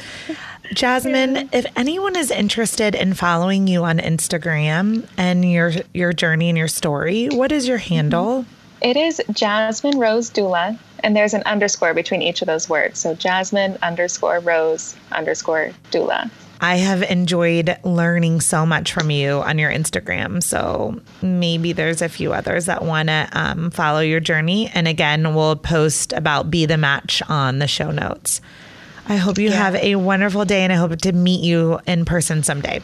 [0.72, 1.44] Jasmine, yeah.
[1.52, 6.68] if anyone is interested in following you on Instagram and your your journey and your
[6.68, 7.94] story, what is your mm-hmm.
[7.94, 8.46] handle?
[8.80, 12.98] It is Jasmine Rose Doula, and there's an underscore between each of those words.
[12.98, 16.30] So Jasmine underscore Rose underscore Doula.
[16.60, 20.42] I have enjoyed learning so much from you on your Instagram.
[20.42, 24.70] So maybe there's a few others that want to um, follow your journey.
[24.72, 28.40] And again, we'll post about Be the Match on the show notes.
[29.06, 29.56] I hope you yeah.
[29.56, 32.80] have a wonderful day and I hope to meet you in person someday.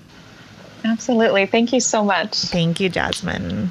[0.84, 1.46] Absolutely.
[1.46, 2.34] Thank you so much.
[2.36, 3.70] Thank you, Jasmine.